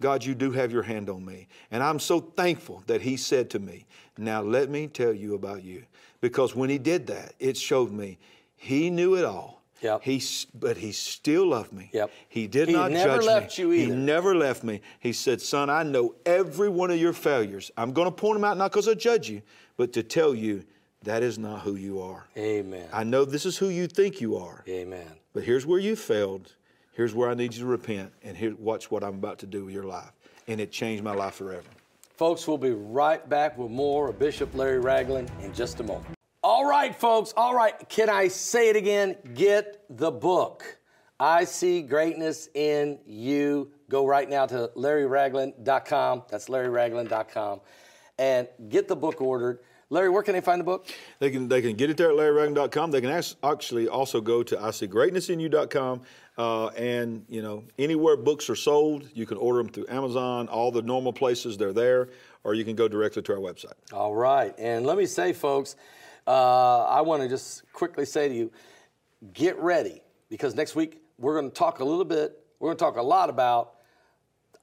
God, 0.00 0.24
you 0.24 0.34
do 0.34 0.50
have 0.52 0.70
your 0.70 0.82
hand 0.82 1.08
on 1.08 1.24
me. 1.24 1.48
And 1.70 1.82
I'm 1.82 1.98
so 1.98 2.20
thankful 2.20 2.82
that 2.86 3.00
He 3.00 3.16
said 3.16 3.48
to 3.50 3.58
me, 3.58 3.86
Now 4.18 4.42
let 4.42 4.68
me 4.68 4.86
tell 4.88 5.12
you 5.14 5.34
about 5.34 5.64
you. 5.64 5.84
Because 6.20 6.54
when 6.54 6.68
He 6.68 6.78
did 6.78 7.06
that, 7.06 7.34
it 7.40 7.56
showed 7.56 7.90
me 7.92 8.18
He 8.56 8.90
knew 8.90 9.14
it 9.16 9.24
all. 9.24 9.62
Yep. 9.80 10.02
He, 10.02 10.22
but 10.54 10.76
he 10.78 10.92
still 10.92 11.46
loved 11.46 11.72
me. 11.72 11.90
Yep. 11.92 12.10
He 12.28 12.46
did 12.46 12.68
He 12.68 12.74
not 12.74 12.90
never 12.92 13.16
judge 13.16 13.26
left 13.26 13.58
me. 13.58 13.64
you 13.64 13.72
either. 13.72 13.94
He 13.94 14.00
never 14.00 14.34
left 14.34 14.64
me. 14.64 14.80
He 15.00 15.12
said, 15.12 15.42
Son, 15.42 15.68
I 15.68 15.82
know 15.82 16.14
every 16.24 16.68
one 16.68 16.90
of 16.90 16.98
your 16.98 17.12
failures. 17.12 17.70
I'm 17.76 17.92
going 17.92 18.06
to 18.06 18.12
point 18.12 18.36
them 18.36 18.44
out 18.44 18.56
not 18.56 18.70
because 18.70 18.88
I 18.88 18.94
judge 18.94 19.28
you, 19.28 19.42
but 19.76 19.92
to 19.94 20.02
tell 20.02 20.34
you 20.34 20.64
that 21.02 21.22
is 21.22 21.38
not 21.38 21.60
who 21.60 21.74
you 21.74 22.00
are. 22.00 22.24
Amen. 22.36 22.88
I 22.92 23.04
know 23.04 23.24
this 23.26 23.44
is 23.44 23.58
who 23.58 23.68
you 23.68 23.86
think 23.86 24.20
you 24.22 24.36
are, 24.38 24.64
Amen. 24.66 25.06
but 25.34 25.42
here's 25.42 25.66
where 25.66 25.78
you 25.78 25.96
failed. 25.96 26.54
Here's 26.94 27.12
where 27.12 27.28
I 27.28 27.34
need 27.34 27.52
you 27.54 27.60
to 27.60 27.66
repent, 27.66 28.12
and 28.22 28.36
here, 28.36 28.54
watch 28.58 28.90
what 28.90 29.02
I'm 29.04 29.14
about 29.16 29.40
to 29.40 29.46
do 29.46 29.64
with 29.66 29.74
your 29.74 29.84
life. 29.84 30.12
And 30.48 30.60
it 30.60 30.70
changed 30.72 31.02
my 31.02 31.12
life 31.12 31.34
forever. 31.34 31.66
Folks, 32.16 32.46
we'll 32.46 32.56
be 32.56 32.70
right 32.70 33.28
back 33.28 33.58
with 33.58 33.70
more 33.70 34.08
of 34.08 34.18
Bishop 34.18 34.54
Larry 34.54 34.78
Ragland 34.78 35.30
in 35.42 35.52
just 35.52 35.80
a 35.80 35.82
moment. 35.82 36.13
All 36.44 36.66
right, 36.66 36.94
folks. 36.94 37.32
All 37.38 37.54
right. 37.54 37.88
Can 37.88 38.10
I 38.10 38.28
say 38.28 38.68
it 38.68 38.76
again? 38.76 39.16
Get 39.32 39.82
the 39.88 40.10
book. 40.10 40.76
I 41.18 41.44
see 41.44 41.80
greatness 41.80 42.50
in 42.52 42.98
you. 43.06 43.70
Go 43.88 44.06
right 44.06 44.28
now 44.28 44.44
to 44.44 44.70
larryragland.com. 44.76 46.24
That's 46.28 46.50
larryragland.com. 46.50 47.62
And 48.18 48.48
get 48.68 48.88
the 48.88 48.94
book 48.94 49.22
ordered. 49.22 49.60
Larry, 49.88 50.10
where 50.10 50.22
can 50.22 50.34
they 50.34 50.42
find 50.42 50.60
the 50.60 50.64
book? 50.64 50.86
They 51.18 51.30
can 51.30 51.48
they 51.48 51.62
can 51.62 51.76
get 51.76 51.88
it 51.88 51.96
there 51.96 52.10
at 52.10 52.16
larryragland.com. 52.16 52.90
They 52.90 53.00
can 53.00 53.10
act- 53.10 53.36
actually 53.42 53.88
also 53.88 54.20
go 54.20 54.42
to 54.42 54.54
iseegreatnessinyou.com. 54.54 56.02
Uh, 56.36 56.66
and 56.76 57.24
you 57.26 57.40
know 57.40 57.64
anywhere 57.78 58.18
books 58.18 58.50
are 58.50 58.56
sold, 58.56 59.08
you 59.14 59.24
can 59.24 59.38
order 59.38 59.62
them 59.62 59.72
through 59.72 59.86
Amazon. 59.88 60.48
All 60.48 60.70
the 60.70 60.82
normal 60.82 61.14
places 61.14 61.56
they're 61.56 61.72
there, 61.72 62.10
or 62.42 62.52
you 62.52 62.66
can 62.66 62.76
go 62.76 62.86
directly 62.86 63.22
to 63.22 63.32
our 63.32 63.38
website. 63.38 63.72
All 63.94 64.14
right. 64.14 64.54
And 64.58 64.84
let 64.84 64.98
me 64.98 65.06
say, 65.06 65.32
folks, 65.32 65.76
uh, 66.26 66.84
I 66.84 67.00
want 67.02 67.22
to 67.22 67.28
just 67.28 67.70
quickly 67.72 68.04
say 68.04 68.28
to 68.28 68.34
you 68.34 68.52
get 69.32 69.58
ready 69.58 70.02
because 70.28 70.54
next 70.54 70.74
week 70.74 71.00
we're 71.18 71.38
going 71.38 71.50
to 71.50 71.56
talk 71.56 71.80
a 71.80 71.84
little 71.84 72.04
bit, 72.04 72.38
we're 72.58 72.68
going 72.68 72.76
to 72.76 72.84
talk 72.84 72.96
a 72.96 73.02
lot 73.02 73.30
about 73.30 73.74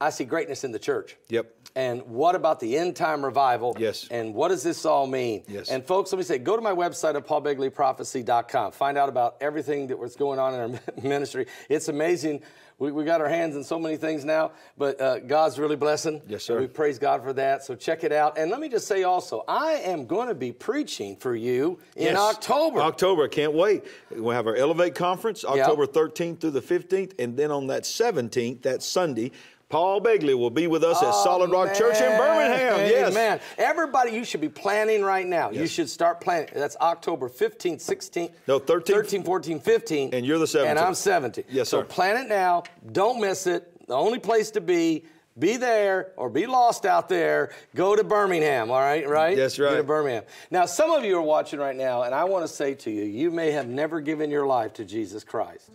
I 0.01 0.09
see 0.09 0.25
greatness 0.25 0.63
in 0.63 0.71
the 0.71 0.79
church. 0.79 1.15
Yep. 1.29 1.53
And 1.75 2.01
what 2.07 2.33
about 2.33 2.59
the 2.59 2.75
end 2.75 2.95
time 2.95 3.23
revival? 3.23 3.77
Yes. 3.77 4.07
And 4.09 4.33
what 4.33 4.47
does 4.47 4.63
this 4.63 4.83
all 4.83 5.05
mean? 5.05 5.43
Yes. 5.47 5.69
And 5.69 5.85
folks, 5.85 6.11
let 6.11 6.17
me 6.17 6.23
say, 6.23 6.39
go 6.39 6.55
to 6.55 6.61
my 6.61 6.71
website 6.71 7.13
at 7.13 7.27
paulbegleyprophecy.com. 7.27 8.71
Find 8.71 8.97
out 8.97 9.09
about 9.09 9.37
everything 9.41 9.87
that 9.87 9.99
was 9.99 10.15
going 10.15 10.39
on 10.39 10.55
in 10.55 10.59
our 10.59 10.81
ministry. 11.03 11.45
It's 11.69 11.87
amazing. 11.87 12.41
We, 12.81 12.91
we 12.91 13.03
got 13.05 13.21
our 13.21 13.29
hands 13.29 13.55
in 13.55 13.63
so 13.63 13.77
many 13.77 13.95
things 13.95 14.25
now, 14.25 14.53
but 14.75 14.99
uh, 14.99 15.19
God's 15.19 15.59
really 15.59 15.75
blessing. 15.75 16.19
Yes, 16.27 16.43
sir. 16.43 16.59
We 16.59 16.65
praise 16.65 16.97
God 16.97 17.21
for 17.21 17.31
that. 17.33 17.63
So 17.63 17.75
check 17.75 18.03
it 18.03 18.11
out. 18.11 18.39
And 18.39 18.49
let 18.49 18.59
me 18.59 18.69
just 18.69 18.87
say 18.87 19.03
also, 19.03 19.43
I 19.47 19.73
am 19.73 20.07
going 20.07 20.29
to 20.29 20.33
be 20.33 20.51
preaching 20.51 21.15
for 21.15 21.35
you 21.35 21.77
in 21.95 22.05
Yes. 22.05 22.17
October. 22.17 22.81
October, 22.81 23.25
I 23.25 23.27
can't 23.27 23.53
wait. 23.53 23.83
We'll 24.09 24.33
have 24.35 24.47
our 24.47 24.55
Elevate 24.55 24.95
Conference 24.95 25.45
October 25.45 25.85
13th 25.85 26.39
through 26.39 26.51
the 26.51 26.61
15th, 26.61 27.13
and 27.19 27.37
then 27.37 27.51
on 27.51 27.67
that 27.67 27.83
17th, 27.83 28.63
that 28.63 28.81
Sunday, 28.81 29.29
Paul 29.71 30.01
Begley 30.01 30.37
will 30.37 30.49
be 30.49 30.67
with 30.67 30.83
us 30.83 31.01
at 31.01 31.09
oh, 31.09 31.23
Solid 31.23 31.49
Rock 31.49 31.73
Church 31.73 31.97
in 31.97 32.03
Oh, 32.03 32.09
Man, 32.09 32.19
Birmingham. 32.19 32.89
Yes. 32.89 33.13
Man, 33.13 33.39
everybody, 33.57 34.11
you 34.11 34.25
should 34.25 34.41
be 34.41 34.49
planning 34.49 35.01
right 35.01 35.25
now. 35.25 35.49
You 35.49 35.65
should 35.65 35.89
start 35.89 36.19
planning. 36.21 36.49
That's 36.53 36.75
October 36.81 37.29
15th, 37.29 37.77
16th. 37.77 38.31
No, 38.47 38.59
13th. 38.59 38.87
13, 38.87 39.23
14, 39.23 39.59
15. 39.59 40.13
And 40.13 40.25
you're 40.25 40.39
the 40.39 40.45
17th. 40.45 40.65
And 40.65 40.79
I'm 40.79 40.93
17. 40.93 41.45
Yes, 41.49 41.69
sir. 41.69 41.81
so 41.81 41.83
plan 41.83 42.17
it 42.17 42.27
now. 42.27 42.63
Don't 42.91 43.21
miss 43.21 43.47
it. 43.47 43.87
The 43.87 43.95
only 43.95 44.19
place 44.19 44.51
to 44.51 44.61
be, 44.61 45.05
be 45.39 45.57
there 45.57 46.11
or 46.17 46.29
be 46.29 46.45
lost 46.45 46.85
out 46.85 47.07
there. 47.07 47.51
Go 47.73 47.95
to 47.95 48.03
Birmingham, 48.03 48.71
all 48.71 48.79
right? 48.79 49.07
Right? 49.07 49.37
That's 49.37 49.57
Go 49.57 49.75
to. 49.75 49.83
Birmingham. 49.83 50.23
Now, 50.49 50.65
some 50.65 50.91
of 50.91 51.05
you 51.05 51.17
are 51.17 51.21
watching 51.21 51.59
right 51.59 51.75
now, 51.75 52.03
and 52.03 52.13
I 52.13 52.25
want 52.25 52.45
to 52.45 52.53
say 52.53 52.73
to 52.75 52.91
you, 52.91 53.03
you 53.03 53.31
may 53.31 53.51
have 53.51 53.67
never 53.67 54.01
given 54.01 54.29
your 54.29 54.45
life 54.45 54.73
to 54.73 54.85
Jesus 54.85 55.23
Christ. 55.23 55.69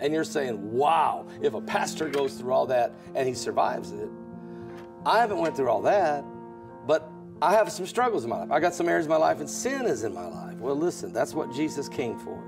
And 0.00 0.12
you're 0.12 0.24
saying, 0.24 0.72
wow, 0.72 1.26
if 1.42 1.54
a 1.54 1.60
pastor 1.60 2.08
goes 2.08 2.34
through 2.34 2.52
all 2.52 2.66
that 2.66 2.94
and 3.14 3.28
he 3.28 3.34
survives 3.34 3.92
it, 3.92 4.08
I 5.04 5.18
haven't 5.18 5.38
went 5.38 5.56
through 5.56 5.68
all 5.68 5.82
that, 5.82 6.24
but 6.86 7.10
I 7.42 7.52
have 7.52 7.70
some 7.70 7.86
struggles 7.86 8.24
in 8.24 8.30
my 8.30 8.40
life. 8.40 8.50
I 8.50 8.60
got 8.60 8.74
some 8.74 8.88
areas 8.88 9.06
of 9.06 9.10
my 9.10 9.16
life, 9.16 9.40
and 9.40 9.48
sin 9.48 9.86
is 9.86 10.04
in 10.04 10.12
my 10.12 10.26
life. 10.26 10.56
Well, 10.56 10.74
listen, 10.74 11.12
that's 11.12 11.34
what 11.34 11.52
Jesus 11.54 11.88
came 11.88 12.18
for. 12.18 12.42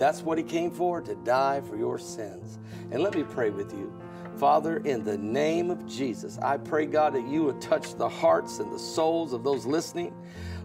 That's 0.00 0.22
what 0.22 0.38
he 0.38 0.42
came 0.44 0.70
for, 0.70 1.02
to 1.02 1.14
die 1.14 1.60
for 1.60 1.76
your 1.76 1.98
sins. 1.98 2.58
And 2.90 3.02
let 3.02 3.14
me 3.14 3.22
pray 3.22 3.50
with 3.50 3.70
you. 3.74 3.92
Father, 4.38 4.78
in 4.78 5.04
the 5.04 5.18
name 5.18 5.70
of 5.70 5.86
Jesus, 5.86 6.38
I 6.38 6.56
pray, 6.56 6.86
God, 6.86 7.12
that 7.14 7.28
you 7.28 7.44
would 7.44 7.60
touch 7.60 7.94
the 7.96 8.08
hearts 8.08 8.60
and 8.60 8.72
the 8.72 8.78
souls 8.78 9.34
of 9.34 9.44
those 9.44 9.66
listening. 9.66 10.14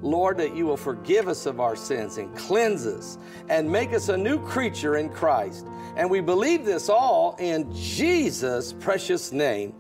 Lord, 0.02 0.38
that 0.38 0.56
you 0.56 0.66
will 0.66 0.78
forgive 0.78 1.28
us 1.28 1.46
of 1.46 1.60
our 1.60 1.76
sins 1.76 2.18
and 2.18 2.34
cleanse 2.38 2.86
us 2.88 3.18
and 3.50 3.70
make 3.70 3.92
us 3.92 4.08
a 4.08 4.16
new 4.16 4.40
creature 4.40 4.96
in 4.96 5.10
Christ. 5.10 5.66
And 5.98 6.10
we 6.10 6.22
believe 6.22 6.64
this 6.64 6.88
all 6.88 7.36
in 7.38 7.74
Jesus' 7.76 8.72
precious 8.72 9.34
name. 9.34 9.74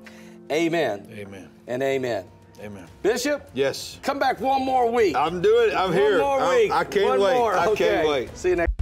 Amen. 0.51 1.07
Amen. 1.11 1.49
And 1.67 1.81
amen. 1.81 2.25
Amen. 2.61 2.87
Bishop? 3.03 3.49
Yes. 3.53 3.99
Come 4.03 4.19
back 4.19 4.41
one 4.41 4.65
more 4.65 4.91
week. 4.91 5.15
I'm 5.15 5.41
doing 5.41 5.69
it. 5.69 5.75
I'm 5.75 5.89
one 5.91 5.93
here. 5.97 6.17
more 6.17 6.39
I'm- 6.41 6.55
week. 6.57 6.71
I 6.71 6.83
can't 6.83 7.05
One 7.07 7.19
wait. 7.21 7.33
more. 7.35 7.55
I 7.55 7.67
Okay. 7.67 7.87
can't 7.89 8.07
wait. 8.07 8.37
See 8.37 8.49
you 8.49 8.55
next 8.57 8.74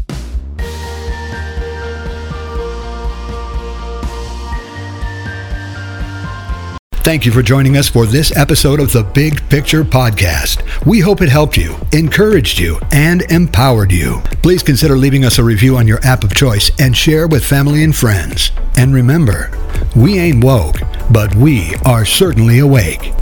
Thank 7.14 7.28
you 7.28 7.32
for 7.32 7.44
joining 7.44 7.78
us 7.78 7.88
for 7.88 8.08
this 8.08 8.36
episode 8.36 8.80
of 8.80 8.92
the 8.92 9.04
Big 9.04 9.48
Picture 9.48 9.84
Podcast. 9.84 10.64
We 10.84 11.00
hope 11.00 11.22
it 11.22 11.30
helped 11.30 11.58
you, 11.58 11.76
encouraged 11.92 12.58
you, 12.58 12.80
and 12.92 13.22
empowered 13.32 13.92
you. 13.92 14.20
Please 14.42 14.64
consider 14.64 14.98
leaving 14.98 15.24
us 15.24 15.38
a 15.38 15.44
review 15.44 15.78
on 15.78 15.88
your 15.88 16.04
app 16.04 16.24
of 16.24 16.34
choice 16.34 16.72
and 16.80 16.98
share 16.98 17.28
with 17.28 17.46
family 17.46 17.84
and 17.84 17.96
friends. 17.96 18.50
And 18.78 18.96
remember, 18.96 19.52
we 19.96 20.18
ain't 20.18 20.44
woke, 20.44 20.78
but 21.12 21.36
we 21.36 21.76
are 21.86 22.04
certainly 22.04 22.58
awake. 22.58 23.14